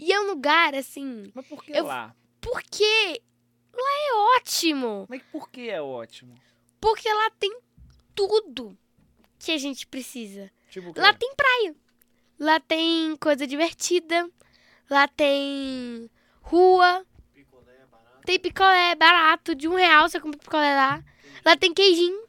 [0.00, 2.14] E é um lugar, assim, Mas por que Eu- lá?
[2.40, 3.20] porque
[3.74, 5.06] lá é ótimo.
[5.08, 6.34] Mas por que é ótimo?
[6.80, 7.52] Porque lá tem
[8.14, 8.78] tudo
[9.40, 10.48] que a gente precisa.
[10.70, 11.00] Tipo, o quê?
[11.00, 11.74] Lá tem praia.
[12.38, 14.30] Lá tem coisa divertida.
[14.88, 16.08] Lá tem
[16.42, 17.04] rua.
[18.28, 21.02] Tem picolé barato, de um real você compra picolé lá.
[21.46, 22.28] Lá tem queijinho.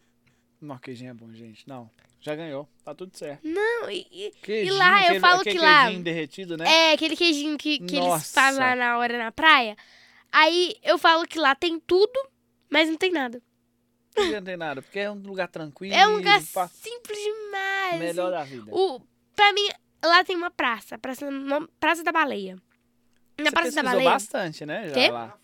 [0.62, 1.68] Não, queijinho é bom, gente.
[1.68, 1.92] Não,
[2.22, 2.70] já ganhou.
[2.86, 3.42] Tá tudo certo.
[3.46, 6.64] Não, e, e- Queijinho, lá, eu falo que lá- queijinho derretido, né?
[6.66, 9.76] É, aquele queijinho que, que eles fazem lá na hora na praia.
[10.32, 12.18] Aí eu falo que lá tem tudo,
[12.70, 13.42] mas não tem nada.
[14.16, 14.82] Por que não tem nada?
[14.82, 15.94] Porque é um lugar tranquilo.
[15.94, 18.00] É um lugar pá, simples demais.
[18.00, 18.56] melhor assim.
[18.56, 18.72] da vida.
[18.74, 19.02] O,
[19.36, 19.68] pra mim,
[20.02, 21.28] lá tem uma praça, praça,
[21.78, 22.56] praça da Baleia.
[23.38, 24.10] Na Você Praça da Baleia.
[24.10, 24.88] bastante, né?
[24.90, 25.10] Já Quê?
[25.12, 25.38] lá.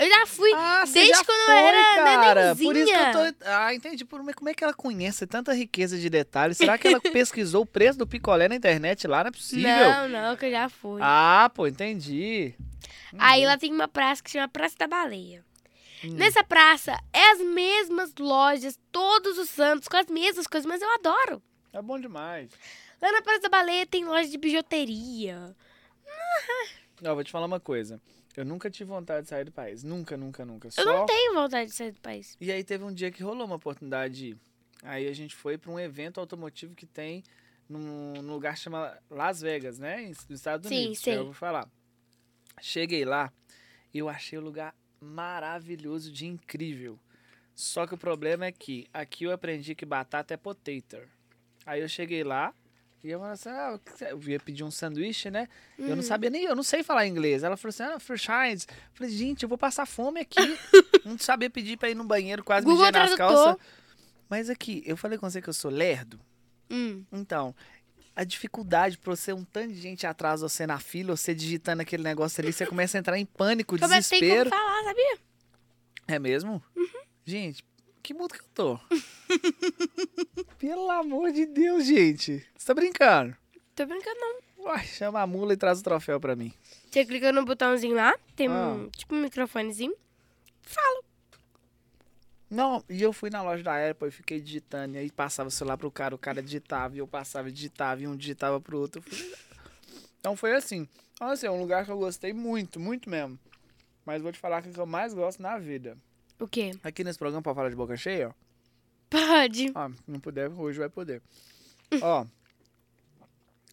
[0.00, 2.56] Eu já fui Ah, desde já quando foi, eu era cara.
[2.56, 3.44] Por isso que eu tô.
[3.44, 4.04] Ah, entendi.
[4.06, 6.56] Como é que ela conhece tanta riqueza de detalhes?
[6.56, 9.22] Será que ela pesquisou o preço do picolé na internet lá?
[9.22, 9.68] Não é possível.
[9.68, 11.00] Não, não, que eu já fui.
[11.04, 12.54] Ah, pô, entendi.
[13.18, 15.44] Aí lá tem uma praça que chama Praça da Baleia.
[16.02, 16.14] Hum.
[16.14, 20.88] Nessa praça é as mesmas lojas, todos os santos, com as mesmas coisas, mas eu
[20.94, 21.42] adoro.
[21.74, 22.50] É bom demais.
[23.02, 25.54] Lá na Praça da Baleia tem loja de bijuteria.
[27.02, 28.00] Não, vou te falar uma coisa.
[28.36, 29.82] Eu nunca tive vontade de sair do país.
[29.82, 30.68] Nunca, nunca, nunca.
[30.68, 30.84] Eu Só...
[30.84, 32.36] não tenho vontade de sair do país.
[32.40, 34.36] E aí teve um dia que rolou uma oportunidade.
[34.82, 37.24] Aí a gente foi pra um evento automotivo que tem
[37.68, 40.06] num, num lugar que chama Las Vegas, né?
[40.08, 41.00] Nos Estados Sim, Unidos.
[41.00, 41.14] sei.
[41.14, 41.68] Já vou falar.
[42.60, 43.32] Cheguei lá
[43.92, 46.98] e eu achei o lugar maravilhoso de incrível.
[47.54, 50.98] Só que o problema é que aqui eu aprendi que batata é potato.
[51.66, 52.54] Aí eu cheguei lá
[53.02, 53.78] e eu falei assim, ah,
[54.10, 55.48] eu ia pedir um sanduíche, né?
[55.78, 55.96] Eu Uhum.
[55.96, 57.42] não sabia nem, eu não sei falar inglês.
[57.42, 58.66] Ela falou assim, ah, franchise.
[58.68, 60.36] Eu falei, gente, eu vou passar fome aqui.
[61.04, 63.44] não sabia pedir pra ir no banheiro, quase Google mijei nas Tradutor.
[63.56, 63.66] calças.
[64.28, 66.20] Mas aqui, eu falei com você que eu sou lerdo.
[66.70, 67.04] Hum.
[67.10, 67.54] Então,
[68.14, 72.02] a dificuldade pra você um tanto de gente atrás você na fila, você digitando aquele
[72.02, 74.50] negócio ali, você começa a entrar em pânico, Como é que tem como desespero.
[74.50, 75.18] falar, sabia?
[76.06, 76.62] É mesmo?
[76.76, 76.86] Uhum.
[77.24, 77.64] Gente,
[78.02, 78.78] que mundo que eu tô?
[80.58, 82.44] Pelo amor de Deus, gente.
[82.56, 83.36] Você tá brincando?
[83.74, 84.40] Tô brincando, não.
[84.66, 86.52] Uai, chama a mula e traz o troféu pra mim.
[86.90, 88.90] Você clica no botãozinho lá, tem um, Ah.
[88.96, 89.94] tipo um microfonezinho.
[92.50, 94.96] Não, e eu fui na loja da Apple e fiquei digitando.
[94.96, 98.02] E aí passava o celular pro cara, o cara digitava, e eu passava e digitava,
[98.02, 99.00] e um digitava pro outro.
[99.02, 99.34] Fui-
[100.18, 100.88] Então foi assim.
[101.14, 103.38] Então, assim, é um lugar que eu gostei muito, muito mesmo.
[104.04, 105.96] Mas vou te falar que o que eu mais gosto na vida.
[106.40, 106.72] O quê?
[106.82, 108.32] Aqui nesse programa, pra falar de boca cheia, ó.
[109.10, 109.72] Pode.
[109.74, 111.20] Ó, não puder, hoje vai poder.
[112.00, 112.24] Ó,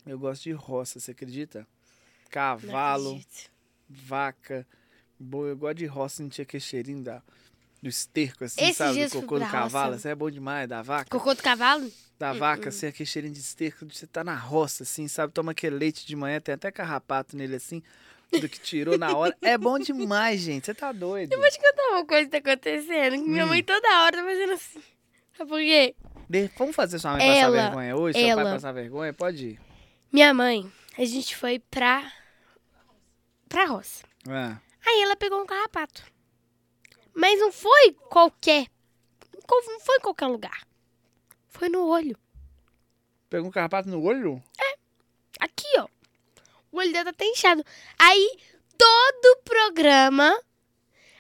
[0.05, 1.67] eu gosto de roça, você acredita?
[2.29, 3.21] Cavalo,
[3.87, 4.65] vaca,
[5.19, 5.51] boi.
[5.51, 7.21] Eu gosto de roça, sentir aquele cheirinho da,
[7.81, 9.05] do esterco, assim, Esses sabe?
[9.05, 9.95] Do cocô do cavalo.
[9.95, 11.09] Isso é bom demais, da vaca.
[11.09, 11.91] Cocô do cavalo?
[12.17, 12.69] Da Hum, vaca, hum.
[12.69, 13.85] assim, aquele cheirinho de esterco.
[13.85, 15.31] Você tá na roça, assim, sabe?
[15.31, 17.83] Toma aquele leite de manhã, tem até carrapato nele, assim.
[18.31, 19.35] Tudo que tirou na hora.
[19.41, 20.65] É bom demais, gente.
[20.65, 21.31] Você tá doido.
[21.31, 23.13] Eu vou te contar uma coisa que tá acontecendo.
[23.13, 23.49] que Minha Hum.
[23.49, 24.83] mãe toda hora tá fazendo assim.
[25.37, 25.95] Sabe por quê?
[26.29, 28.19] De- Vamos fazer sua mãe Ela- passar vergonha hoje?
[28.19, 29.13] Seu pai ela- passar vergonha?
[29.13, 29.61] Pode ir.
[30.11, 32.11] Minha mãe, a gente foi pra.
[33.47, 34.03] pra roça.
[34.27, 34.57] Ah.
[34.85, 36.03] Aí ela pegou um carrapato.
[37.13, 38.67] Mas não foi qualquer.
[39.49, 40.67] Não foi em qualquer lugar.
[41.47, 42.17] Foi no olho.
[43.29, 44.41] Pegou um carrapato no olho?
[45.39, 45.87] Aqui, ó.
[46.71, 47.63] O olho dela tá até inchado.
[47.97, 48.37] Aí,
[48.77, 50.37] todo programa,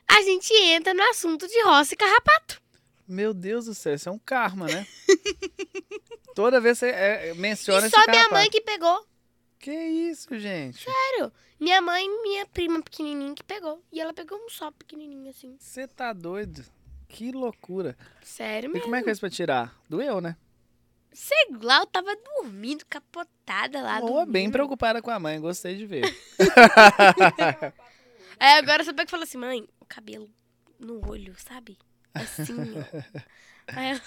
[0.09, 2.61] a gente entra no assunto de roça e carrapato.
[3.07, 4.85] Meu Deus do céu, isso é um karma, né?
[6.35, 8.33] Toda vez você é, menciona e esse só minha carrapato.
[8.33, 9.05] mãe que pegou.
[9.59, 10.83] Que isso, gente?
[10.83, 11.31] Sério.
[11.59, 13.81] Minha mãe e minha prima pequenininha que pegou.
[13.91, 15.55] E ela pegou um só pequenininho assim.
[15.59, 16.63] Você tá doido?
[17.07, 17.97] Que loucura.
[18.21, 18.83] Sério E mesmo.
[18.83, 19.75] como é que fez pra tirar?
[19.89, 20.35] Doeu, né?
[21.17, 23.99] Sei lá, eu tava dormindo, capotada lá.
[23.99, 26.03] Boa, bem preocupada com a mãe, gostei de ver.
[28.39, 30.29] Aí agora você pega e fala assim, mãe, o cabelo
[30.79, 31.75] no olho, sabe?
[32.13, 33.21] Assim, ó.
[33.75, 34.01] Aí ela,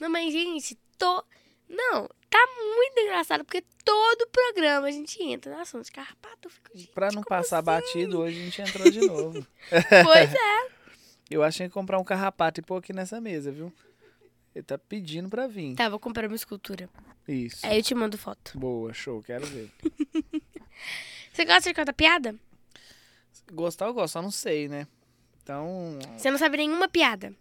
[0.00, 1.22] não, mas gente, tô...
[1.68, 6.48] Não, tá muito engraçado, porque todo programa a gente entra no assunto de carrapato.
[6.48, 7.66] Eu fico, gente, Pra não passar assim?
[7.66, 9.46] batido, hoje a gente entrou de novo.
[10.02, 10.72] Pois é.
[11.30, 13.70] Eu achei que comprar um carrapato e pôr aqui nessa mesa, viu?
[14.54, 15.74] Ele tá pedindo pra vir.
[15.74, 16.88] Tá, vou comprar uma escultura.
[17.26, 17.64] Isso.
[17.64, 18.58] Aí eu te mando foto.
[18.58, 19.70] Boa, show, quero ver.
[21.32, 22.34] Você gosta de contar piada?
[23.50, 24.86] Gostar eu gosto, só não sei, né?
[25.42, 27.34] Então, Você não sabe nenhuma piada.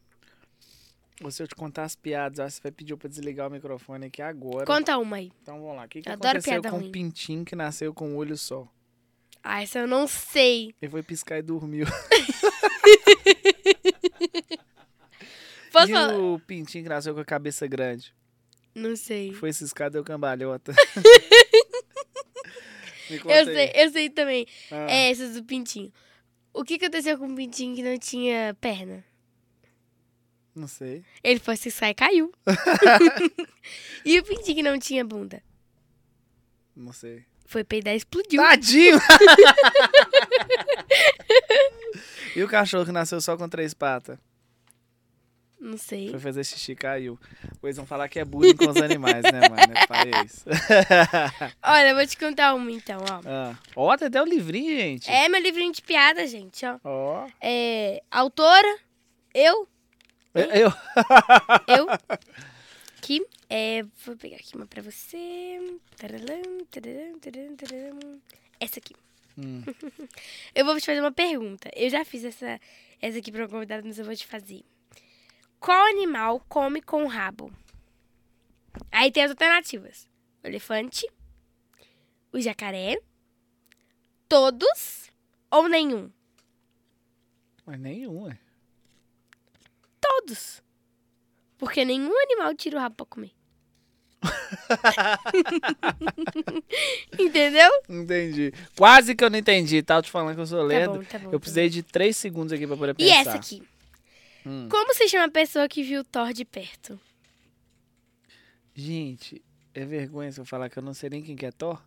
[1.29, 4.07] se eu te contar as piadas, acho que você vai pedir pra desligar o microfone
[4.07, 4.65] aqui agora.
[4.65, 5.31] Conta uma aí.
[5.41, 5.85] Então vamos lá.
[5.85, 6.87] O que, que adoro aconteceu com ruim.
[6.87, 8.67] o pintinho que nasceu com um olho só?
[9.43, 10.73] Ah, essa eu não sei.
[10.81, 11.85] Ele foi piscar e dormiu.
[15.71, 16.19] Posso e falar?
[16.19, 18.13] o pintinho que nasceu com a cabeça grande?
[18.75, 19.33] Não sei.
[19.33, 20.73] Foi ciscado deu cambalhota.
[23.09, 24.47] Eu sei, eu sei também.
[24.71, 25.91] Ah, É, essas do pintinho.
[26.53, 29.03] O que aconteceu com o pintinho que não tinha perna?
[30.55, 31.03] Não sei.
[31.21, 32.31] Ele foi sai e caiu.
[34.05, 35.43] e o pintinho que não tinha bunda?
[36.73, 37.25] Não sei.
[37.45, 38.41] Foi peidar e explodiu.
[38.41, 38.97] Tadinho!
[42.33, 44.17] e o cachorro que nasceu só com três patas?
[45.61, 46.09] Não sei.
[46.09, 47.19] Foi fazer xixi caiu.
[47.61, 49.73] Pois vão falar que é bullying com os animais, né, mano?
[49.75, 50.43] É pra isso.
[51.63, 53.21] Olha, eu vou te contar uma então, ó.
[53.23, 53.55] Ah.
[53.75, 55.07] Ó, tem até o livrinho, gente.
[55.11, 56.79] É meu livrinho de piada, gente, ó.
[56.83, 57.29] Ó.
[57.39, 58.75] É, autora,
[59.35, 59.67] eu,
[60.33, 60.73] Eu.
[61.67, 61.87] eu.
[62.97, 65.59] Aqui, é, vou pegar aqui uma pra você.
[65.95, 68.21] Tararam, tararam, tararam, tararam.
[68.59, 68.95] Essa aqui.
[69.37, 69.61] Hum.
[70.55, 71.69] Eu vou te fazer uma pergunta.
[71.75, 72.59] Eu já fiz essa,
[72.99, 74.63] essa aqui pra um convidado, mas eu vou te fazer.
[75.61, 77.53] Qual animal come com o rabo?
[78.91, 80.09] Aí tem as alternativas.
[80.43, 81.07] O elefante,
[82.33, 82.99] o jacaré,
[84.27, 85.11] todos
[85.51, 86.11] ou nenhum?
[87.63, 88.37] Mas nenhum, é.
[90.01, 90.63] Todos.
[91.59, 93.31] Porque nenhum animal tira o rabo pra comer.
[97.19, 97.69] Entendeu?
[97.87, 98.51] Entendi.
[98.75, 99.81] Quase que eu não entendi.
[99.83, 100.97] Tava te falando que eu sou Tá lerdo.
[100.99, 101.25] bom, tá bom.
[101.27, 103.03] eu tá precisei de três segundos aqui pra poder bom.
[103.03, 103.19] E pensar.
[103.21, 103.63] essa aqui?
[104.45, 104.67] Hum.
[104.69, 106.99] Como se chama a pessoa que viu Thor de perto?
[108.73, 111.81] Gente, é vergonha se eu falar que eu não sei nem quem que é Thor.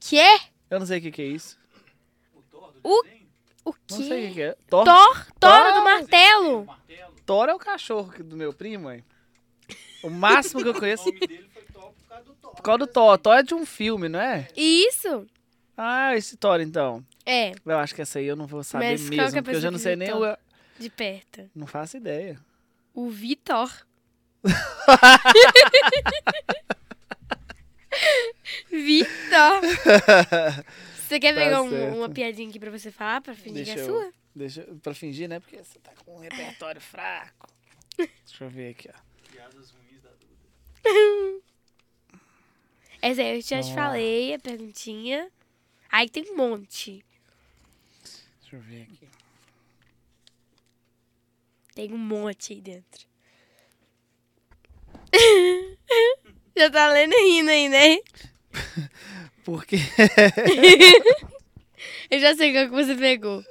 [0.00, 0.40] Quê?
[0.70, 1.58] Eu não sei o que, que é isso.
[2.34, 3.22] O Thor do O- desenho,
[3.64, 4.34] O Não sei o que, quê?
[4.34, 4.56] que é.
[4.68, 4.84] Thor?
[4.84, 5.72] Thor, Thor Thor.
[5.74, 6.62] do martelo.
[6.62, 7.14] o martelo.
[7.24, 9.04] Thor é o cachorro do meu primo, mãe.
[10.02, 11.04] O máximo que eu O conheço.
[11.06, 12.54] nome dele foi Thor por causa do Thor.
[12.56, 13.18] Por causa do Thor.
[13.18, 14.48] Thor é de um filme, não é?
[14.56, 15.26] Isso.
[15.76, 17.04] Ah, esse Thor então.
[17.24, 19.60] É, Eu acho que essa aí eu não vou saber Mas é mesmo, porque eu
[19.60, 20.36] já não sei nem o.
[20.82, 21.50] de perto.
[21.54, 22.38] Não faço ideia.
[22.94, 23.70] O Vitor.
[28.70, 29.60] Vitor.
[30.96, 33.80] Você quer Tá pegar um- uma piadinha aqui pra você falar, pra fingir Deixa que
[33.80, 34.12] é eu- sua?
[34.34, 35.40] Deixa eu- pra fingir, né?
[35.40, 37.48] Porque você tá com um repertório fraco.
[37.96, 39.30] Deixa eu ver aqui, ó.
[39.30, 40.84] Piadas ruins da Duda.
[43.02, 43.74] Essa aí eu já te Vamos lá.
[43.74, 45.30] falei, a perguntinha.
[45.90, 47.04] Aí tem um monte.
[48.40, 49.08] Deixa eu ver aqui.
[51.74, 53.06] Tem um monte aí dentro.
[56.56, 57.98] já tá lendo e rindo aí, né?
[59.44, 59.76] Por que,
[62.10, 63.42] Eu já sei qual que você pegou.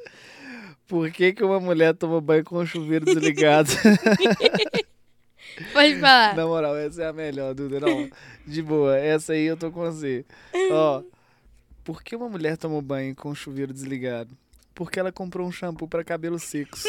[0.87, 3.69] por que, que uma mulher toma banho com o chuveiro desligado?
[5.73, 6.33] Pode falar.
[6.35, 7.81] Na moral, essa é a melhor, Duda.
[7.81, 8.09] Não,
[8.47, 8.97] de boa.
[8.97, 10.23] Essa aí eu tô com você.
[10.71, 11.03] Ó,
[11.83, 14.37] por que uma mulher toma banho com o chuveiro desligado?
[14.73, 16.83] Porque ela comprou um shampoo pra cabelos secos.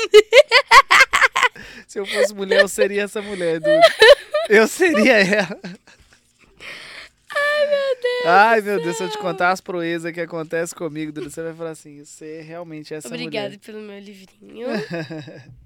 [1.87, 3.81] Se eu fosse mulher, eu seria essa mulher, Duda.
[4.49, 5.59] Eu seria ela.
[7.35, 8.27] Ai, meu Deus.
[8.27, 11.55] Ai, meu Deus, se eu te contar as proezas que acontecem comigo, Duda, você vai
[11.55, 13.61] falar assim, você é realmente essa Obrigada mulher.
[13.61, 14.66] pelo meu livrinho.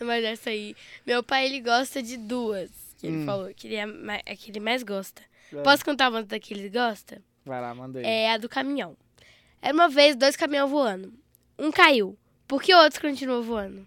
[0.00, 0.74] Mas essa aí.
[1.06, 2.70] Meu pai, ele gosta de duas.
[2.98, 3.26] Que ele Hum.
[3.26, 5.22] falou que ele é a que ele mais gosta.
[5.52, 5.62] Vai.
[5.62, 7.22] Posso contar uma da que ele gosta?
[7.44, 8.04] Vai lá, manda aí.
[8.06, 8.96] É a do caminhão.
[9.62, 11.12] Era uma vez dois caminhões voando.
[11.58, 12.16] Um caiu.
[12.46, 13.86] Por que o outro continuou voando?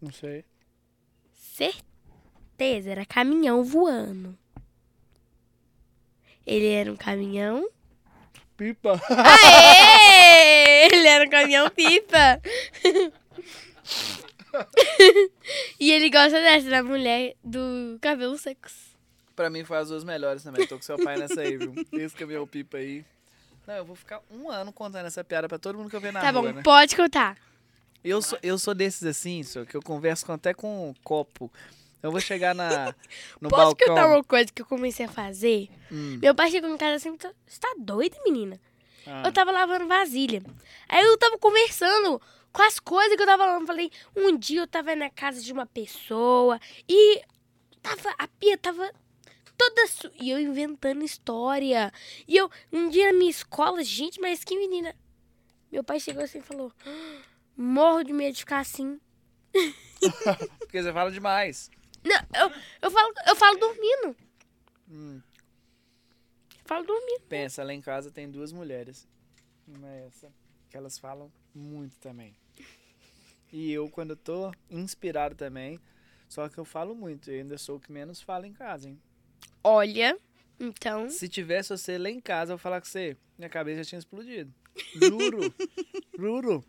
[0.00, 0.44] Não sei.
[1.32, 4.38] Certeza, era caminhão voando.
[6.46, 7.68] Ele era um caminhão.
[8.56, 9.00] Pipa.
[9.10, 10.86] Aê!
[10.86, 12.40] Ele era um caminhão pipa.
[15.78, 18.96] e ele gosta dessa, da mulher do cabelo secos.
[19.36, 20.66] Pra mim foi as duas melhores também.
[20.66, 21.74] Tô com seu pai nessa aí, viu?
[21.92, 23.04] Esse caminhão pipa aí.
[23.66, 26.12] Não, eu vou ficar um ano contando essa piada pra todo mundo que eu ver
[26.12, 26.62] na tá rua, bom, né?
[26.62, 27.36] pode contar.
[28.08, 31.50] Eu sou, eu sou desses assim, só que eu converso com- até com um copo.
[32.02, 32.94] Eu vou chegar na,
[33.40, 33.88] no Posso balcão.
[33.88, 35.68] contar uma coisa que eu comecei a fazer?
[35.90, 38.60] Hum, Meu pai chegou em casa assim, "Tá- você tá doida, menina?
[39.06, 40.42] ah, Eu tava lavando vasilha.
[40.88, 42.20] Aí eu tava conversando
[42.52, 43.66] com as coisas que eu tava lavando.
[43.66, 47.20] Falei, um dia eu tava na casa de uma pessoa e
[47.82, 48.90] tava, a pia tava
[49.56, 50.10] toda su...
[50.20, 51.92] E eu inventando história.
[52.28, 54.94] E eu, um dia na minha escola, gente, mas que menina.
[55.72, 57.20] Meu pai chegou assim e falou, "Ah,
[57.58, 58.98] morro de medo de ficar assim.
[60.60, 61.70] Porque você fala demais.
[62.04, 62.52] Não, eu,
[62.82, 64.16] eu, falo, eu falo dormindo.
[64.90, 65.20] Hum,
[66.54, 67.22] Eu falo dormindo.
[67.28, 69.06] pensa, lá em casa tem duas mulheres.
[69.66, 70.32] Uma é essa,
[70.70, 72.34] que elas falam muito também.
[73.52, 75.80] E eu, quando eu tô inspirado também,
[76.28, 77.30] só que eu falo muito.
[77.30, 78.98] Eu ainda sou o que menos fala em casa, hein?
[79.64, 80.16] Olha,
[80.60, 81.10] então...
[81.10, 84.54] Se tivesse você lá em casa, eu falar com você, minha cabeça já tinha explodido.
[84.94, 85.54] Juro.
[86.16, 86.64] Juro.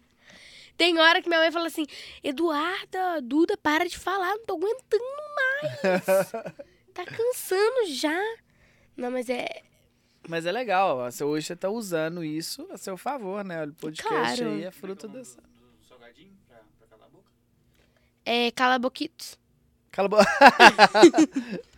[0.79, 1.85] Tem hora que minha mãe fala assim,
[2.23, 5.03] Eduarda, Duda, para de falar, não tô aguentando
[5.35, 6.31] mais.
[6.95, 8.17] tá cansando já.
[8.95, 9.45] Não, mas é.
[10.25, 13.65] Mas é legal, ó, hoje você tá usando isso a seu favor, né?
[13.65, 14.07] O podcast
[14.37, 14.53] Claro.
[14.53, 15.41] aí é fruto dessa.
[15.41, 17.29] do, do salgadinho pra, pra calar a boca?
[18.25, 19.37] É Calaboquitos.
[19.91, 20.09] Cala.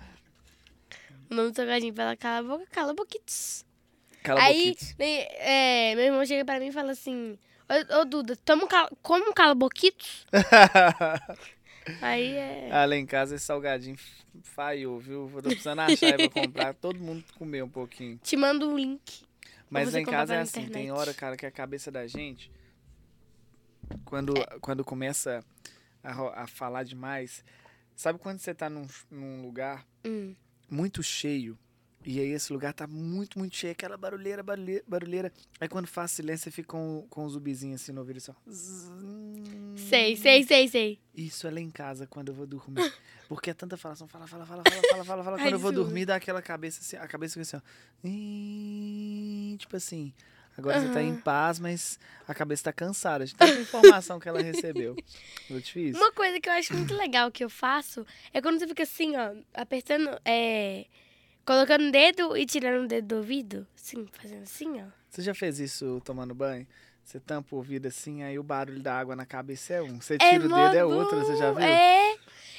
[1.27, 3.65] O nome do salgadinho pra ela cala a boca, Calaboquitos.
[4.21, 7.39] Cala a Aí, é, meu irmão chega pra mim e fala assim:
[7.71, 10.25] Ô, ô, Duda, toma um cala, come um Calaboquitos?
[12.01, 12.69] Aí é.
[12.69, 13.95] Ah, lá em casa esse salgadinho
[14.43, 15.29] falhou, viu?
[15.35, 16.73] Tô precisando achar pra comprar.
[16.73, 18.19] Todo mundo comer um pouquinho.
[18.21, 19.23] Te mando um link.
[19.69, 20.91] Mas lá em casa é assim, tem internet.
[20.91, 22.51] hora, cara, que a cabeça da gente,
[24.03, 25.41] quando, quando começa
[26.03, 27.43] a, a falar demais,
[27.95, 30.35] sabe quando você tá num, num lugar Hum.
[30.69, 31.57] muito cheio,
[32.03, 35.33] e aí esse lugar tá muito, muito cheio, aquela barulheira, barulheira, barulheira.
[35.59, 38.35] Aí quando faz silêncio, você fica com, com os zubizinhos assim no ouvido, só.
[39.75, 40.99] Sei, sei, sei, sei.
[41.15, 42.91] Isso é lá em casa, quando eu vou dormir.
[43.27, 45.37] Porque é tanta falação, fala, fala, fala, fala, fala, fala, fala.
[45.39, 47.57] Ai, Quando eu vou dormir, dá aquela cabeça assim, a cabeça fica assim,
[49.53, 49.57] ó.
[49.57, 50.13] Tipo assim,
[50.57, 54.41] agora você tá em paz, mas a cabeça tá cansada de tanta informação que ela
[54.41, 54.95] recebeu.
[55.49, 56.01] Muito difícil.
[56.01, 59.15] Uma coisa que eu acho muito legal que eu faço é quando você fica assim,
[59.15, 60.85] ó, apertando, é.
[61.45, 63.65] Colocando o dedo e tirando o dedo do ouvido.
[63.75, 64.85] Assim, fazendo assim, ó.
[65.09, 66.65] Você já fez isso tomando banho?
[67.03, 69.99] Você tampa o ouvido assim, aí o barulho da água na cabeça é um.
[69.99, 71.59] Você É tira o dedo, é outro, você já viu?
[71.65, 72.15] É.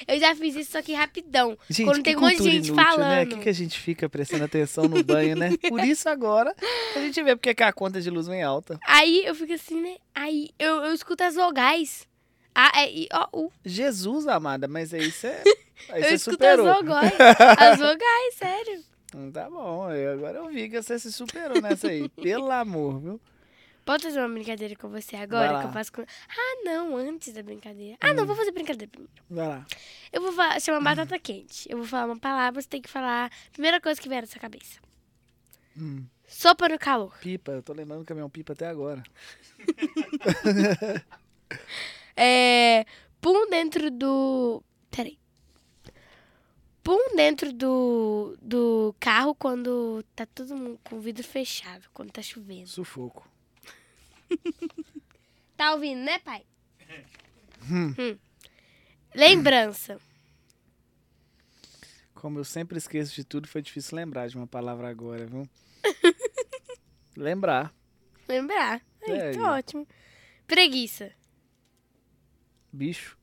[0.06, 1.56] Eu já fiz isso aqui rapidão.
[1.70, 2.84] Gente, Quando tem um monte de gente inútil, Né?
[2.84, 3.22] falando.
[3.32, 5.50] O que, que a gente fica prestando atenção no banho, né?
[5.68, 6.54] Por isso agora
[6.96, 8.78] a gente vê porque que a conta de luz vem alta.
[8.84, 9.96] Aí eu fico assim, né?
[10.12, 12.06] Aí eu, eu escuto as vogais.
[12.54, 13.52] A, é, I, O, U.
[13.64, 15.40] Jesus, amada, mas aí você,
[15.88, 16.68] aí Eu escuto superou.
[16.68, 17.12] as vogais.
[17.58, 18.84] As vogais, sério.
[19.14, 22.08] Hum, Tá bom, eu- agora eu vi que você se superou nessa aí.
[22.22, 23.20] Pelo amor, viu?
[23.84, 25.60] Posso fazer uma brincadeira com você agora?
[25.60, 26.02] Que eu faço com...
[26.02, 27.96] Ah, não, antes da brincadeira.
[28.00, 29.12] Ah, não, vou fazer brincadeira primeiro.
[29.28, 29.66] Vai lá.
[30.12, 31.68] Eu vou falar, chamar batata quente.
[31.68, 34.28] Eu vou falar uma palavra, você tem que falar a primeira coisa que vier na
[34.28, 34.78] sua cabeça.
[35.76, 37.18] Hum, Sopa no calor.
[37.18, 39.02] pipa, eu tô lembrando do caminhão pipa até agora.
[42.16, 42.84] É.
[43.20, 44.62] Pum dentro do.
[44.90, 45.18] Peraí.
[46.82, 52.22] Pum dentro do, do carro quando tá todo mundo com o vidro fechado, quando tá
[52.22, 52.68] chovendo.
[52.68, 53.28] Sufoco.
[55.54, 56.44] Tá ouvindo, né, pai?
[57.70, 57.94] Hum.
[57.96, 58.18] Hum.
[59.14, 60.00] Lembrança.
[62.14, 65.48] Como eu sempre esqueço de tudo, foi difícil lembrar de uma palavra agora, viu?
[67.16, 67.72] Lembrar.
[68.26, 68.82] Lembrar.
[69.06, 69.86] Aí, É, tá ótimo.
[70.48, 71.12] Preguiça.
[72.72, 73.16] Bicho.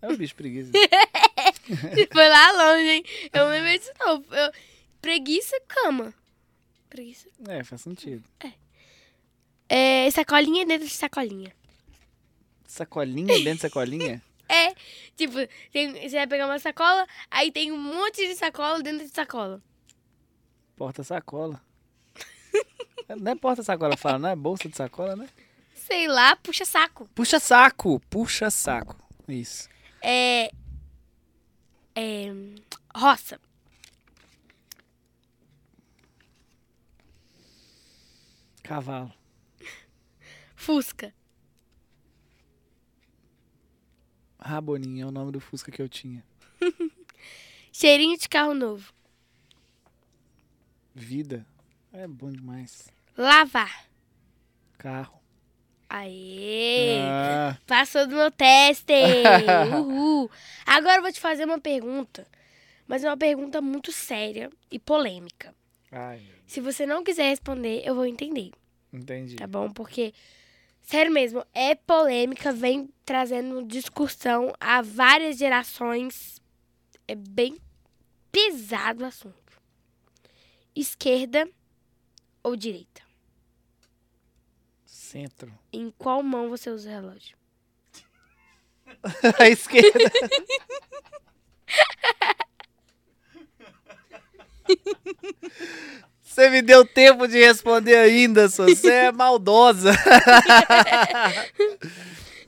[0.00, 0.70] É o bicho preguiça.
[2.12, 3.04] Foi lá longe, hein?
[3.32, 4.24] Eu não lembrei disso, não.
[4.30, 4.52] Eu-
[5.00, 6.14] Preguiça, cama.
[6.88, 7.28] Preguiça.
[7.48, 8.22] É, faz sentido.
[9.68, 11.52] É, sacolinha dentro de sacolinha.
[12.66, 14.22] Sacolinha dentro de sacolinha?
[14.54, 14.74] É,
[15.16, 15.34] tipo,
[15.72, 19.62] tem- você vai pegar uma sacola, aí tem um monte de sacola dentro de sacola.
[20.76, 21.58] Porta-sacola.
[23.18, 25.26] Não é porta-sacola, fala, não é bolsa de sacola, né?
[25.74, 27.08] Sei lá, puxa saco.
[27.14, 28.96] Puxa saco, puxa saco.
[29.26, 29.70] Isso.
[30.02, 30.50] É.
[31.94, 32.26] É.
[32.94, 33.40] Roça.
[38.62, 39.12] Cavalo.
[40.54, 41.12] Fusca.
[44.38, 46.24] Raboninha é o nome do Fusca que eu tinha.
[47.72, 48.92] Cheirinho de carro novo.
[50.94, 51.46] Vida.
[51.92, 52.88] É bom demais.
[53.16, 53.86] Lavar.
[54.78, 55.21] Carro.
[55.94, 57.00] Aê!
[57.02, 58.92] Ah, Passou do meu teste!
[59.76, 60.30] Uhul!
[60.64, 62.26] Agora eu vou te fazer uma pergunta,
[62.86, 65.54] mas é uma pergunta muito séria e polêmica.
[65.90, 68.52] ai, Se você não quiser responder, eu vou entender,
[68.90, 69.36] entendi.
[69.36, 69.68] tá bom?
[69.70, 70.14] Porque,
[70.80, 76.40] sério mesmo, é polêmica, vem trazendo discussão a várias gerações.
[77.06, 77.58] É bem
[78.30, 79.60] pesado o assunto.
[80.74, 81.46] Esquerda
[82.42, 83.01] ou direita?
[85.12, 85.52] Centro.
[85.70, 87.36] Em qual mão você usa o relógio?
[89.38, 90.10] A esquerda.
[96.22, 98.64] Você me deu tempo de responder ainda, só.
[98.64, 99.90] Você é maldosa.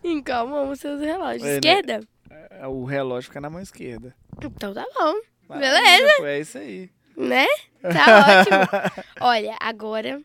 [0.03, 1.47] Em qual mão você usa o relógio?
[1.47, 1.55] É, né?
[1.57, 2.01] Esquerda?
[2.69, 4.15] O relógio fica na mão esquerda.
[4.43, 5.13] Então tá bom,
[5.47, 6.27] Maravilha, Beleza.
[6.29, 6.89] É isso aí.
[7.15, 7.47] né?
[7.83, 9.05] Tá ótimo.
[9.21, 10.23] Olha, agora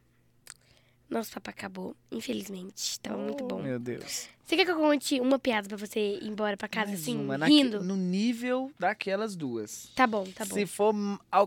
[1.10, 3.00] nosso papo acabou, infelizmente.
[3.00, 3.62] Tava muito Oh, bom.
[3.62, 4.30] Meu Deus.
[4.46, 7.20] Você quer que eu conte uma piada pra você ir embora pra casa Mais assim,
[7.20, 7.84] uma, rindo?
[7.84, 9.92] No nível daquelas duas.
[9.96, 10.54] Tá bom, tá bom.
[10.56, 10.94] Se for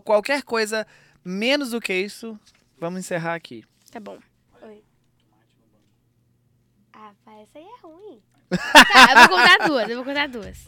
[0.03, 0.87] qualquer coisa
[1.23, 2.39] menos do que isso,
[2.79, 3.63] vamos encerrar aqui.
[3.91, 4.17] Tá bom.
[4.61, 4.81] Oi.
[6.93, 8.21] Ah, pai, essa aí é ruim.
[8.49, 10.67] tá, eu vou contar duas, eu vou contar duas.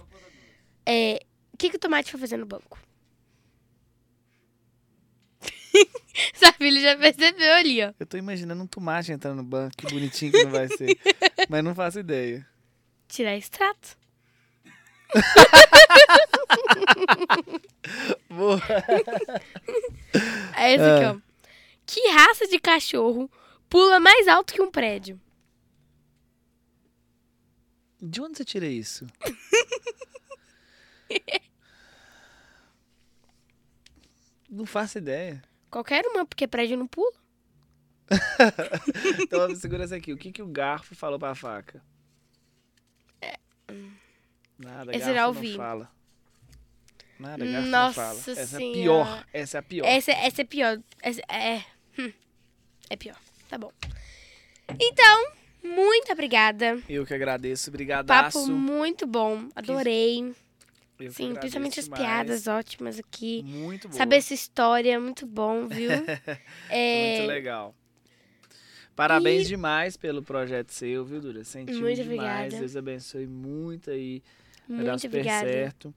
[0.85, 1.19] É,
[1.53, 2.77] o que, que o tomate foi fazer no banco?
[6.34, 7.93] Sua filha já percebeu ali, ó.
[7.99, 10.97] Eu tô imaginando um tomate entrando no banco, que bonitinho que não vai ser.
[11.49, 12.47] Mas não faço ideia.
[13.07, 13.97] Tirar extrato.
[18.30, 18.61] Boa.
[20.57, 21.17] É esse aqui, ó.
[21.86, 23.30] Que raça de cachorro
[23.69, 25.19] pula mais alto que um prédio?
[28.01, 29.05] De onde você tira isso?
[34.49, 35.41] não faço ideia.
[35.76, 37.11] Qualquer uma, porque prédio não pula.
[39.19, 40.13] Então segura essa aqui.
[40.13, 41.84] O que, que o garfo falou pra faca?
[44.57, 45.91] Nada, Esse garfo não fala.
[47.19, 48.19] Nada, garfo Nossa não fala.
[48.19, 48.73] Essa é Senhora.
[48.73, 49.26] pior.
[49.34, 49.86] Essa é a pior.
[49.86, 50.82] Essa, essa é pior.
[51.01, 51.65] Essa é.
[51.99, 52.13] hum,
[52.89, 53.17] é pior.
[53.49, 53.71] Tá bom.
[54.80, 56.82] Então, muito obrigada.
[56.88, 57.65] Eu que agradeço.
[57.65, 58.49] Papo Brigadaço.
[58.49, 59.49] muito bom.
[59.53, 60.34] Adorei.
[60.97, 62.01] Eu Sim, principalmente as demais.
[62.03, 63.43] piadas ótimas aqui.
[63.43, 63.95] Muito bom.
[63.95, 65.89] Saber essa história, muito bom, viu?
[66.69, 67.75] É, Muito legal.
[68.95, 71.43] Parabéns demais pelo projeto seu, viu, Dura?
[71.43, 72.07] Sentiu Muito demais.
[72.45, 72.59] obrigada.
[72.59, 74.23] Deus abençoe muito aí.
[74.69, 75.49] Vai dar muito super obrigada.
[75.51, 75.93] certo.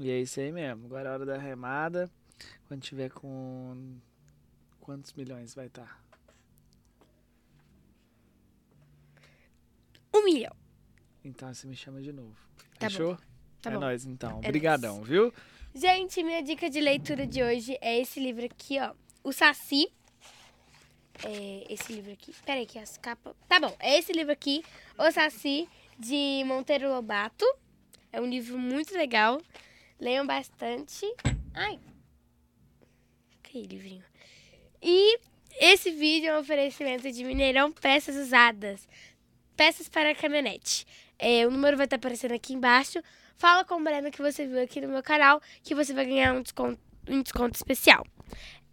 [0.00, 0.86] E é isso aí mesmo.
[0.86, 2.10] Agora é a hora da remada.
[2.66, 3.96] Quando tiver com.
[4.80, 5.82] Quantos milhões vai tá?
[5.82, 6.02] estar?
[10.12, 10.52] Um milhão.
[11.24, 12.34] Então você me chama de novo.
[12.78, 13.16] Tá bom.
[13.60, 13.80] Tá é bom.
[13.80, 14.40] nóis, então.
[14.42, 15.32] É Obrigadão, viu?
[15.74, 18.92] Gente, minha dica de leitura de hoje é esse livro aqui, ó.
[19.22, 19.90] O Saci.
[21.22, 22.34] É esse livro aqui.
[22.44, 23.34] Peraí, que as capas.
[23.48, 24.64] Tá bom, é esse livro aqui,
[24.98, 27.44] O Saci, de Monteiro Lobato.
[28.12, 29.40] É um livro muito legal.
[30.00, 31.06] Leiam bastante.
[31.54, 31.78] Ai.
[33.42, 34.04] Que livrinho.
[34.82, 35.18] E
[35.60, 38.88] esse vídeo é um oferecimento de Mineirão Peças Usadas.
[39.56, 40.86] Peças para caminhonete.
[41.18, 43.02] É, o número vai estar aparecendo aqui embaixo.
[43.40, 46.34] Fala com o Breno que você viu aqui no meu canal que você vai ganhar
[46.34, 46.78] um desconto,
[47.08, 48.06] um desconto especial.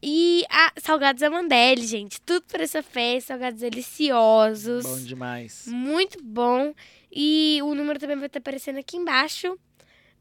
[0.04, 2.20] E a Salgados Amandelli, gente.
[2.20, 3.30] Tudo para essa festa.
[3.30, 4.86] Salgados deliciosos.
[4.86, 5.68] Bom demais.
[5.68, 6.74] Muito bom.
[7.10, 9.58] E o número também vai estar aparecendo aqui embaixo.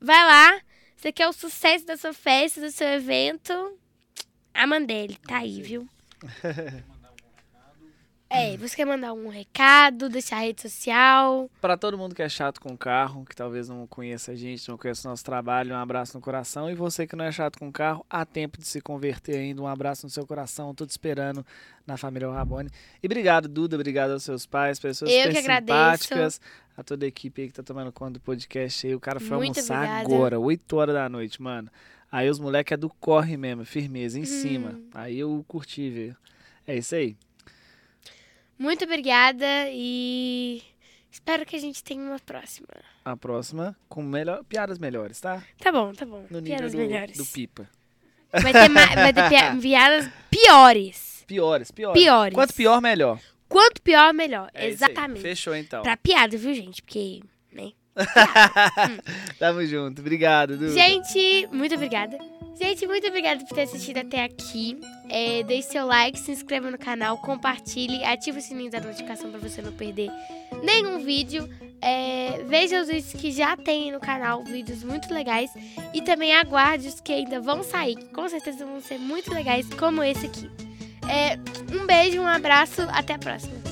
[0.01, 0.61] Vai lá.
[0.97, 3.77] Você quer o sucesso da sua festa, do seu evento?
[4.55, 5.89] A Mandelli, tá aí, viu?
[8.29, 11.49] É, você quer mandar um recado, deixar a rede social?
[11.61, 14.77] Pra todo mundo que é chato com carro, que talvez não conheça a gente, não
[14.77, 16.69] conheça o nosso trabalho, um abraço no coração.
[16.69, 19.63] E você que não é chato com carro, há tempo de se converter ainda.
[19.63, 20.75] Um abraço no seu coração.
[20.75, 21.47] Tô te esperando
[21.87, 22.69] na família Rabone.
[23.01, 23.77] E obrigado, Duda.
[23.77, 26.41] Obrigado aos seus pais, pessoas Eu super simpáticas.
[26.77, 28.95] A toda a equipe aí que tá tomando conta do podcast aí.
[28.95, 30.01] O cara foi Muito almoçar obrigada.
[30.15, 31.71] agora, 8 horas da noite, mano.
[32.11, 34.27] Aí os moleques é do corre mesmo, firmeza, em Hum.
[34.27, 34.81] cima.
[34.93, 36.17] Aí eu curti ver.
[36.67, 37.17] É isso aí.
[38.59, 40.63] Muito obrigada e
[41.11, 42.69] espero que a gente tenha uma próxima.
[43.05, 45.43] A próxima com melhor, piadas melhores, tá?
[45.59, 46.25] Tá bom, tá bom.
[46.31, 47.17] No nível Piadas do, melhores.
[47.17, 47.69] do pipa.
[48.33, 51.25] Vai ter, vai ter pia- piadas piores.
[51.27, 52.03] Piores, piores.
[52.03, 52.35] Piores.
[52.35, 53.21] Quanto pior, melhor.
[53.49, 54.51] Quanto pior, melhor.
[54.55, 54.67] É.
[54.69, 55.21] Exatamente.
[55.23, 55.83] Fechou então.
[55.83, 56.83] Pra piada, viu, gente?
[56.83, 57.21] Porque,
[57.53, 57.73] né?
[59.39, 60.01] Tamo junto.
[60.01, 60.57] Obrigado.
[60.73, 62.19] Gente, muito obrigada.
[62.59, 64.79] Gente, muito obrigada por ter assistido até aqui.
[65.11, 69.39] É, deixe seu like, se inscreva no canal, compartilhe, ative o sininho da notificação para
[69.39, 70.11] você não perder
[70.63, 71.49] nenhum vídeo.
[71.83, 75.51] É, veja os vídeos que já tem no canal, vídeos muito legais.
[75.93, 79.69] E também aguarde os que ainda vão sair, que com certeza vão ser muito legais,
[79.75, 80.51] como esse aqui.
[81.09, 81.39] É,
[81.75, 83.66] um beijo, um abraço, até a próxima.